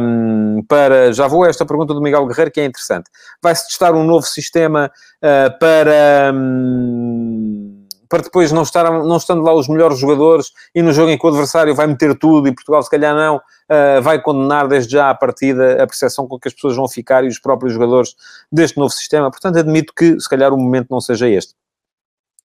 um, 0.00 0.64
para... 0.68 1.12
Já 1.12 1.26
vou 1.26 1.44
a 1.44 1.48
esta 1.48 1.66
pergunta 1.66 1.92
do 1.92 2.00
Miguel 2.00 2.26
Guerreiro, 2.26 2.50
que 2.50 2.60
é 2.60 2.64
interessante. 2.64 3.10
Vai-se 3.42 3.66
testar 3.66 3.92
um 3.94 4.04
novo 4.04 4.26
sistema 4.26 4.90
uh, 5.18 5.58
para... 5.58 6.32
Um, 6.32 7.69
para 8.10 8.24
depois 8.24 8.50
não, 8.50 8.62
estar, 8.62 8.90
não 8.90 9.16
estando 9.16 9.40
lá 9.40 9.54
os 9.54 9.68
melhores 9.68 9.96
jogadores 9.96 10.52
e 10.74 10.82
no 10.82 10.92
jogo 10.92 11.10
em 11.10 11.16
que 11.16 11.24
o 11.24 11.28
adversário 11.28 11.72
vai 11.76 11.86
meter 11.86 12.18
tudo 12.18 12.48
e 12.48 12.52
Portugal 12.52 12.82
se 12.82 12.90
calhar 12.90 13.14
não, 13.14 13.36
uh, 13.36 14.02
vai 14.02 14.20
condenar 14.20 14.66
desde 14.66 14.92
já 14.92 15.10
a 15.10 15.14
partida 15.14 15.80
a 15.80 15.86
percepção 15.86 16.26
com 16.26 16.36
que 16.36 16.48
as 16.48 16.54
pessoas 16.54 16.74
vão 16.74 16.88
ficar 16.88 17.22
e 17.24 17.28
os 17.28 17.38
próprios 17.38 17.72
jogadores 17.72 18.16
deste 18.50 18.76
novo 18.78 18.90
sistema. 18.90 19.30
Portanto, 19.30 19.60
admito 19.60 19.94
que 19.94 20.18
se 20.18 20.28
calhar 20.28 20.52
o 20.52 20.58
momento 20.58 20.88
não 20.90 21.00
seja 21.00 21.28
este. 21.28 21.54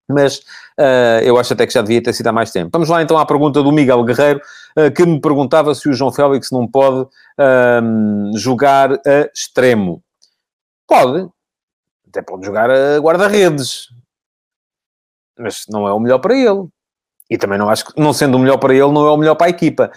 Mas 0.08 0.38
uh, 0.78 1.20
eu 1.24 1.36
acho 1.36 1.52
até 1.52 1.66
que 1.66 1.74
já 1.74 1.82
devia 1.82 2.00
ter 2.00 2.12
sido 2.12 2.28
há 2.28 2.32
mais 2.32 2.52
tempo. 2.52 2.70
Vamos 2.72 2.88
lá 2.88 3.02
então 3.02 3.18
à 3.18 3.26
pergunta 3.26 3.60
do 3.60 3.72
Miguel 3.72 4.04
Guerreiro, 4.04 4.40
uh, 4.78 4.88
que 4.92 5.04
me 5.04 5.20
perguntava 5.20 5.74
se 5.74 5.88
o 5.88 5.92
João 5.92 6.12
Félix 6.12 6.52
não 6.52 6.66
pode 6.66 7.08
jogar 8.36 8.92
a 8.92 9.28
extremo. 9.34 10.00
Pode, 10.86 11.28
até 12.08 12.22
pode 12.22 12.46
jogar 12.46 12.70
a 12.70 12.98
guarda-redes, 12.98 13.88
mas 15.38 15.64
não 15.68 15.86
é 15.86 15.92
o 15.92 16.00
melhor 16.00 16.18
para 16.18 16.36
ele. 16.36 16.66
E 17.28 17.36
também 17.36 17.58
não 17.58 17.68
acho 17.68 17.86
que, 17.86 18.00
não 18.00 18.12
sendo 18.12 18.36
o 18.36 18.38
melhor 18.38 18.56
para 18.58 18.72
ele, 18.72 18.92
não 18.92 19.06
é 19.06 19.10
o 19.10 19.16
melhor 19.16 19.34
para 19.34 19.48
a 19.48 19.50
equipa. 19.50 19.90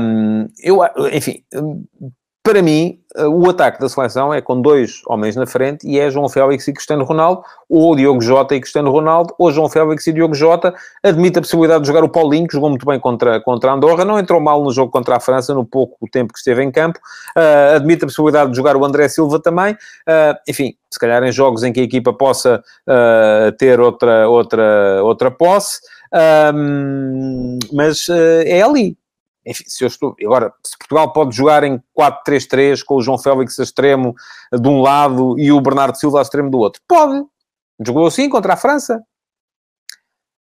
Um, 0.00 0.48
eu, 0.58 0.80
enfim, 1.12 1.44
para 2.42 2.60
mim, 2.60 2.98
o 3.16 3.48
ataque 3.48 3.78
da 3.78 3.88
seleção 3.88 4.34
é 4.34 4.40
com 4.40 4.60
dois 4.60 5.02
homens 5.06 5.36
na 5.36 5.46
frente 5.46 5.86
e 5.86 5.98
é 5.98 6.10
João 6.10 6.28
Félix 6.28 6.66
e 6.66 6.72
Cristiano 6.72 7.04
Ronaldo, 7.04 7.44
ou 7.68 7.94
Diogo 7.94 8.20
Jota 8.20 8.54
e 8.56 8.60
Cristiano 8.60 8.90
Ronaldo, 8.90 9.32
ou 9.38 9.52
João 9.52 9.68
Félix 9.68 10.06
e 10.08 10.12
Diogo 10.12 10.34
Jota. 10.34 10.74
Admite 11.04 11.38
a 11.38 11.42
possibilidade 11.42 11.82
de 11.82 11.86
jogar 11.86 12.02
o 12.02 12.08
Paulinho, 12.08 12.48
que 12.48 12.54
jogou 12.54 12.68
muito 12.68 12.84
bem 12.84 12.98
contra, 12.98 13.40
contra 13.40 13.72
Andorra, 13.72 14.04
não 14.04 14.18
entrou 14.18 14.40
mal 14.40 14.62
no 14.64 14.72
jogo 14.72 14.90
contra 14.90 15.16
a 15.16 15.20
França, 15.20 15.54
no 15.54 15.64
pouco 15.64 16.08
tempo 16.10 16.32
que 16.32 16.38
esteve 16.38 16.64
em 16.64 16.70
campo. 16.70 16.98
Uh, 17.36 17.76
admite 17.76 18.04
a 18.04 18.08
possibilidade 18.08 18.50
de 18.50 18.56
jogar 18.56 18.76
o 18.76 18.84
André 18.84 19.08
Silva 19.08 19.38
também. 19.38 19.74
Uh, 19.74 20.34
enfim, 20.48 20.74
se 20.90 20.98
calhar 20.98 21.22
em 21.22 21.30
jogos 21.30 21.62
em 21.62 21.72
que 21.72 21.80
a 21.80 21.84
equipa 21.84 22.12
possa 22.12 22.62
uh, 22.88 23.52
ter 23.56 23.78
outra, 23.78 24.28
outra, 24.28 25.00
outra 25.04 25.30
posse. 25.30 25.80
Um, 26.54 27.58
mas 27.72 28.08
é 28.44 28.60
ali, 28.60 28.96
enfim, 29.44 29.64
se 29.66 29.84
eu 29.84 29.88
estou. 29.88 30.14
Agora, 30.22 30.52
se 30.64 30.76
Portugal 30.78 31.12
pode 31.12 31.34
jogar 31.36 31.64
em 31.64 31.82
4-3-3 31.98 32.82
com 32.84 32.96
o 32.96 33.02
João 33.02 33.18
Félix 33.18 33.58
a 33.58 33.62
extremo 33.62 34.14
de 34.52 34.68
um 34.68 34.80
lado 34.80 35.38
e 35.38 35.50
o 35.50 35.60
Bernardo 35.60 35.96
Silva 35.96 36.20
a 36.20 36.22
extremo 36.22 36.50
do 36.50 36.58
outro, 36.58 36.80
pode. 36.86 37.24
Jogou 37.84 38.06
assim 38.06 38.28
contra 38.28 38.54
a 38.54 38.56
França. 38.56 39.02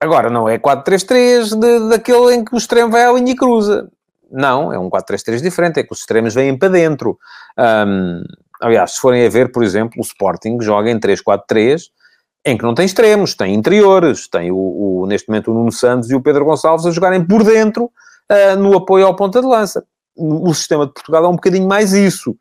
Agora, 0.02 0.30
não 0.30 0.48
é 0.48 0.58
4-3-3 0.58 1.90
daquele 1.90 2.36
em 2.36 2.46
que 2.46 2.56
o 2.56 2.58
extremo 2.58 2.92
vai 2.92 3.04
à 3.04 3.12
linha 3.12 3.34
e 3.34 3.36
cruza. 3.36 3.90
Não, 4.32 4.72
é 4.72 4.80
um 4.80 4.90
4-3-3 4.90 5.42
diferente, 5.42 5.80
é 5.80 5.84
que 5.84 5.92
os 5.92 6.00
extremos 6.00 6.34
vêm 6.34 6.58
para 6.58 6.70
dentro. 6.70 7.18
Um, 7.58 8.24
aliás, 8.62 8.92
se 8.94 9.00
forem 9.00 9.26
a 9.26 9.30
ver, 9.30 9.52
por 9.52 9.64
exemplo, 9.64 10.00
o 10.00 10.02
Sporting 10.02 10.58
joga 10.62 10.90
em 10.90 11.00
3-4-3, 11.00 11.90
em 12.46 12.58
que 12.58 12.64
não 12.64 12.74
tem 12.74 12.86
extremos, 12.86 13.36
tem 13.36 13.54
interiores, 13.54 14.28
tem 14.28 14.52
o, 14.52 14.56
o, 14.56 15.06
neste 15.06 15.28
momento 15.28 15.52
o 15.52 15.54
Nuno 15.54 15.72
Santos 15.72 16.10
e 16.10 16.16
o 16.16 16.22
Pedro 16.22 16.46
Gonçalves 16.46 16.86
a 16.86 16.92
jogarem 16.92 17.26
por 17.26 17.44
dentro, 17.44 17.92
uh, 18.32 18.60
no 18.60 18.78
apoio 18.78 19.06
ao 19.06 19.16
ponta 19.16 19.42
de 19.42 19.48
lança. 19.48 19.84
O 20.16 20.54
sistema 20.54 20.86
de 20.86 20.94
Portugal 20.94 21.26
é 21.26 21.28
um 21.28 21.36
bocadinho 21.36 21.68
mais 21.68 21.94
isso. 21.94 22.36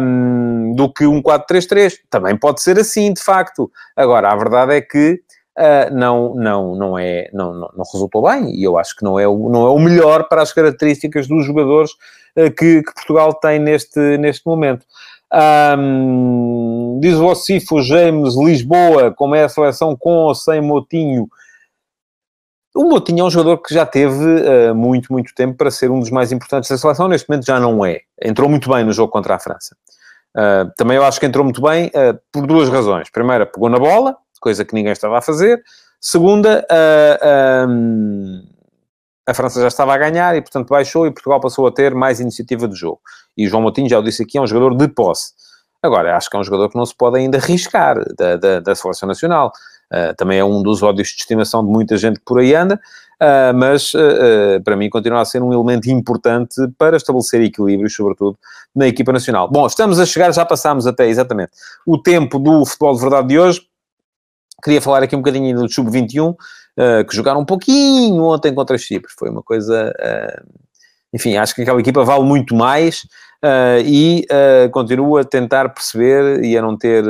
Um, 0.00 0.74
do 0.74 0.92
que 0.92 1.06
um 1.06 1.22
4-3-3. 1.22 1.94
Também 2.10 2.36
pode 2.36 2.60
ser 2.60 2.78
assim, 2.78 3.12
de 3.12 3.22
facto. 3.22 3.70
Agora, 3.96 4.30
a 4.30 4.36
verdade 4.36 4.74
é 4.74 4.80
que 4.80 5.20
uh, 5.58 5.94
não, 5.94 6.34
não, 6.34 6.74
não, 6.74 6.98
é, 6.98 7.30
não, 7.32 7.52
não, 7.52 7.70
não, 7.76 7.84
resultou 7.92 8.22
bem 8.22 8.50
e 8.54 8.64
eu 8.64 8.76
acho 8.76 8.96
que 8.96 9.04
não 9.04 9.18
é 9.18 9.26
o, 9.28 9.48
não 9.48 9.66
é 9.66 9.70
o 9.70 9.78
melhor 9.78 10.28
para 10.28 10.42
as 10.42 10.52
características 10.52 11.28
dos 11.28 11.44
jogadores 11.44 11.92
uh, 12.36 12.50
que, 12.50 12.82
que, 12.82 12.94
Portugal 12.94 13.32
tem 13.34 13.58
neste, 13.58 14.18
neste 14.18 14.44
momento. 14.46 14.84
Um, 15.78 16.98
diz 17.00 17.14
o 17.14 17.26
Ocifo 17.26 17.82
James 17.82 18.36
Lisboa, 18.36 19.12
como 19.12 19.34
é 19.34 19.44
a 19.44 19.48
seleção 19.48 19.96
com 19.96 20.10
ou 20.10 20.34
sem 20.34 20.60
Motinho, 20.60 21.28
o 22.74 22.84
Moutinho 22.84 23.20
é 23.20 23.24
um 23.24 23.30
jogador 23.30 23.58
que 23.58 23.72
já 23.72 23.86
teve 23.86 24.24
uh, 24.24 24.74
muito, 24.74 25.12
muito 25.12 25.32
tempo 25.34 25.56
para 25.56 25.70
ser 25.70 25.90
um 25.90 26.00
dos 26.00 26.10
mais 26.10 26.32
importantes 26.32 26.68
da 26.68 26.76
seleção. 26.76 27.06
Neste 27.06 27.28
momento 27.28 27.46
já 27.46 27.60
não 27.60 27.84
é. 27.86 28.00
Entrou 28.20 28.48
muito 28.48 28.68
bem 28.68 28.84
no 28.84 28.92
jogo 28.92 29.12
contra 29.12 29.36
a 29.36 29.38
França. 29.38 29.76
Uh, 30.36 30.70
também 30.76 30.96
eu 30.96 31.04
acho 31.04 31.20
que 31.20 31.26
entrou 31.26 31.44
muito 31.44 31.62
bem 31.62 31.86
uh, 31.86 32.18
por 32.32 32.46
duas 32.46 32.68
razões. 32.68 33.08
Primeira, 33.10 33.46
pegou 33.46 33.68
na 33.68 33.78
bola, 33.78 34.16
coisa 34.40 34.64
que 34.64 34.74
ninguém 34.74 34.92
estava 34.92 35.18
a 35.18 35.22
fazer. 35.22 35.62
Segunda, 36.00 36.66
a 39.26 39.32
França 39.32 39.58
já 39.62 39.68
estava 39.68 39.94
a 39.94 39.96
ganhar 39.96 40.36
e, 40.36 40.42
portanto, 40.42 40.68
baixou 40.68 41.06
e 41.06 41.10
Portugal 41.10 41.40
passou 41.40 41.66
a 41.66 41.72
ter 41.72 41.94
mais 41.94 42.20
iniciativa 42.20 42.68
de 42.68 42.74
jogo. 42.74 43.00
E 43.34 43.48
João 43.48 43.62
Moutinho, 43.62 43.88
já 43.88 43.98
o 43.98 44.02
disse 44.02 44.22
aqui, 44.22 44.36
é 44.36 44.40
um 44.42 44.46
jogador 44.46 44.76
de 44.76 44.86
posse. 44.88 45.32
Agora, 45.82 46.14
acho 46.16 46.28
que 46.28 46.36
é 46.36 46.40
um 46.40 46.44
jogador 46.44 46.68
que 46.68 46.76
não 46.76 46.84
se 46.84 46.94
pode 46.94 47.18
ainda 47.18 47.38
arriscar 47.38 47.96
da, 48.16 48.36
da, 48.36 48.60
da 48.60 48.74
seleção 48.74 49.06
nacional. 49.06 49.50
Uh, 49.94 50.12
também 50.16 50.38
é 50.38 50.44
um 50.44 50.60
dos 50.60 50.82
ódios 50.82 51.08
de 51.08 51.14
estimação 51.14 51.64
de 51.64 51.70
muita 51.70 51.96
gente 51.96 52.18
que 52.18 52.24
por 52.24 52.40
aí 52.40 52.52
anda, 52.52 52.74
uh, 52.74 53.54
mas 53.54 53.94
uh, 53.94 54.60
para 54.64 54.76
mim 54.76 54.90
continua 54.90 55.20
a 55.20 55.24
ser 55.24 55.40
um 55.40 55.52
elemento 55.52 55.88
importante 55.88 56.56
para 56.76 56.96
estabelecer 56.96 57.40
equilíbrios, 57.42 57.94
sobretudo 57.94 58.36
na 58.74 58.88
equipa 58.88 59.12
nacional. 59.12 59.48
Bom, 59.48 59.64
estamos 59.66 60.00
a 60.00 60.06
chegar, 60.06 60.32
já 60.32 60.44
passámos 60.44 60.84
até 60.84 61.06
exatamente 61.06 61.52
o 61.86 61.96
tempo 61.96 62.40
do 62.40 62.64
futebol 62.66 62.94
de 62.96 63.00
verdade 63.02 63.28
de 63.28 63.38
hoje. 63.38 63.62
Queria 64.64 64.80
falar 64.80 65.04
aqui 65.04 65.14
um 65.14 65.20
bocadinho 65.20 65.56
do 65.56 65.72
Sub-21, 65.72 66.34
que 67.06 67.14
jogaram 67.14 67.40
um 67.40 67.44
pouquinho 67.44 68.22
ontem 68.24 68.52
contra 68.54 68.78
Chipre. 68.78 69.12
Foi 69.16 69.28
uma 69.28 69.42
coisa. 69.42 69.92
enfim, 71.12 71.36
acho 71.36 71.54
que 71.54 71.60
aquela 71.60 71.78
equipa 71.78 72.02
vale 72.02 72.24
muito 72.24 72.54
mais 72.54 73.06
e 73.84 74.26
continuo 74.72 75.18
a 75.18 75.24
tentar 75.24 75.68
perceber 75.68 76.42
e 76.42 76.56
a 76.56 76.62
não 76.62 76.78
ter 76.78 77.04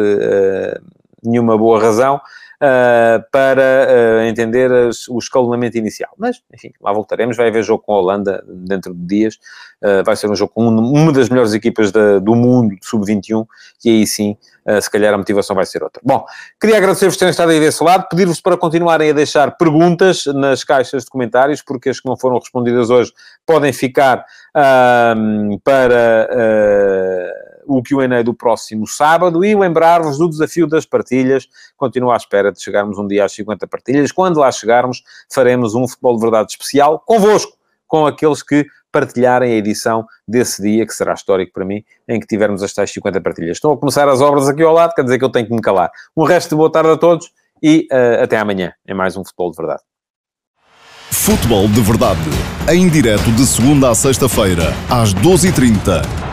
nenhuma 1.23 1.57
boa 1.57 1.81
razão 1.81 2.21
uh, 2.63 3.25
para 3.31 3.63
uh, 3.89 4.27
entender 4.27 4.73
as, 4.73 5.09
o 5.09 5.19
escalonamento 5.19 5.77
inicial. 5.77 6.11
Mas, 6.19 6.43
enfim, 6.53 6.73
lá 6.81 6.93
voltaremos. 6.93 7.37
Vai 7.37 7.49
haver 7.49 7.63
jogo 7.63 7.83
com 7.83 7.93
a 7.95 7.99
Holanda 7.99 8.45
dentro 8.47 8.95
de 8.95 9.07
dias. 9.07 9.39
Uh, 9.83 10.05
vai 10.05 10.17
ser 10.17 10.31
um 10.31 10.35
jogo 10.35 10.53
com 10.55 10.67
uma 10.67 11.13
das 11.13 11.29
melhores 11.29 11.53
equipas 11.53 11.93
da, 11.93 12.19
do 12.19 12.35
mundo, 12.35 12.75
sub-21, 12.83 13.47
e 13.85 13.91
aí 13.91 14.07
sim, 14.07 14.37
se 14.81 14.91
calhar 14.91 15.13
a 15.13 15.19
motivação 15.19 15.55
vai 15.55 15.67
ser 15.67 15.83
outra. 15.83 16.01
Bom, 16.03 16.25
queria 16.59 16.79
agradecer-vos 16.79 17.19
terem 17.19 17.31
estado 17.31 17.51
aí 17.51 17.61
desse 17.61 17.85
lado, 17.85 18.09
pedir-vos 18.09 18.41
para 18.41 18.57
continuarem 18.57 19.11
a 19.11 19.13
deixar 19.13 19.59
perguntas 19.59 20.25
nas 20.27 20.65
caixas 20.65 21.05
de 21.05 21.11
comentários, 21.11 21.61
porque 21.61 21.91
as 21.91 22.01
que 22.01 22.09
não 22.09 22.17
foram 22.17 22.39
respondidas 22.39 22.89
hoje 22.89 23.13
podem 23.45 23.75
ficar 23.75 24.25
para 24.55 25.15
o 27.67 27.83
Q&A 27.83 28.23
do 28.23 28.35
próximo 28.35 28.87
sábado 28.87 29.45
e 29.45 29.55
lembrar-vos 29.55 30.19
do 30.19 30.29
desafio 30.29 30.67
das 30.67 30.85
partilhas. 30.85 31.49
Continuo 31.77 32.11
à 32.11 32.17
espera 32.17 32.53
de 32.53 32.63
chegarmos 32.63 32.99
um 32.99 33.07
dia 33.07 33.25
às 33.25 33.33
50 33.33 33.67
partilhas. 33.67 34.13
Quando 34.13 34.41
lá 34.41 34.51
chegarmos, 34.51 35.03
faremos 35.33 35.75
um 35.75 35.87
Futebol 35.87 36.17
de 36.17 36.23
Verdade 36.23 36.53
especial 36.53 37.01
convosco, 37.01 37.53
com 37.87 38.07
aqueles 38.07 38.43
que 38.43 38.67
partilharem 38.91 39.53
a 39.53 39.57
edição 39.57 40.07
desse 40.27 40.63
dia, 40.63 40.87
que 40.87 40.95
será 40.95 41.15
histórico 41.15 41.53
para 41.53 41.65
mim, 41.65 41.83
em 42.09 42.21
que 42.21 42.27
tivermos 42.27 42.63
as 42.63 42.73
tais 42.73 42.93
50 42.93 43.21
partilhas. 43.21 43.57
Estão 43.57 43.73
a 43.73 43.77
começar 43.77 44.09
as 44.09 44.21
obras 44.21 44.49
aqui 44.49 44.63
ao 44.63 44.73
lado, 44.73 44.95
quer 44.95 45.03
dizer 45.03 45.19
que 45.19 45.25
eu 45.25 45.31
tenho 45.31 45.47
que 45.47 45.53
me 45.53 45.61
calar. 45.61 45.91
Um 46.17 46.25
resto 46.25 46.51
de 46.51 46.57
boa 46.57 46.71
tarde 46.71 46.91
a 46.91 46.97
todos 46.97 47.31
e 47.61 47.89
uh, 47.91 48.23
até 48.23 48.39
amanhã 48.39 48.73
em 48.87 48.95
mais 48.95 49.17
um 49.17 49.25
Futebol 49.25 49.51
de 49.51 49.57
Verdade. 49.57 49.83
Futebol 51.11 51.67
de 51.69 51.81
Verdade, 51.81 52.21
em 52.71 52.89
direto 52.89 53.33
de 53.33 53.47
segunda 53.47 53.91
a 53.91 53.95
sexta-feira, 53.95 54.73
às 54.91 55.15
12h30 55.15 56.24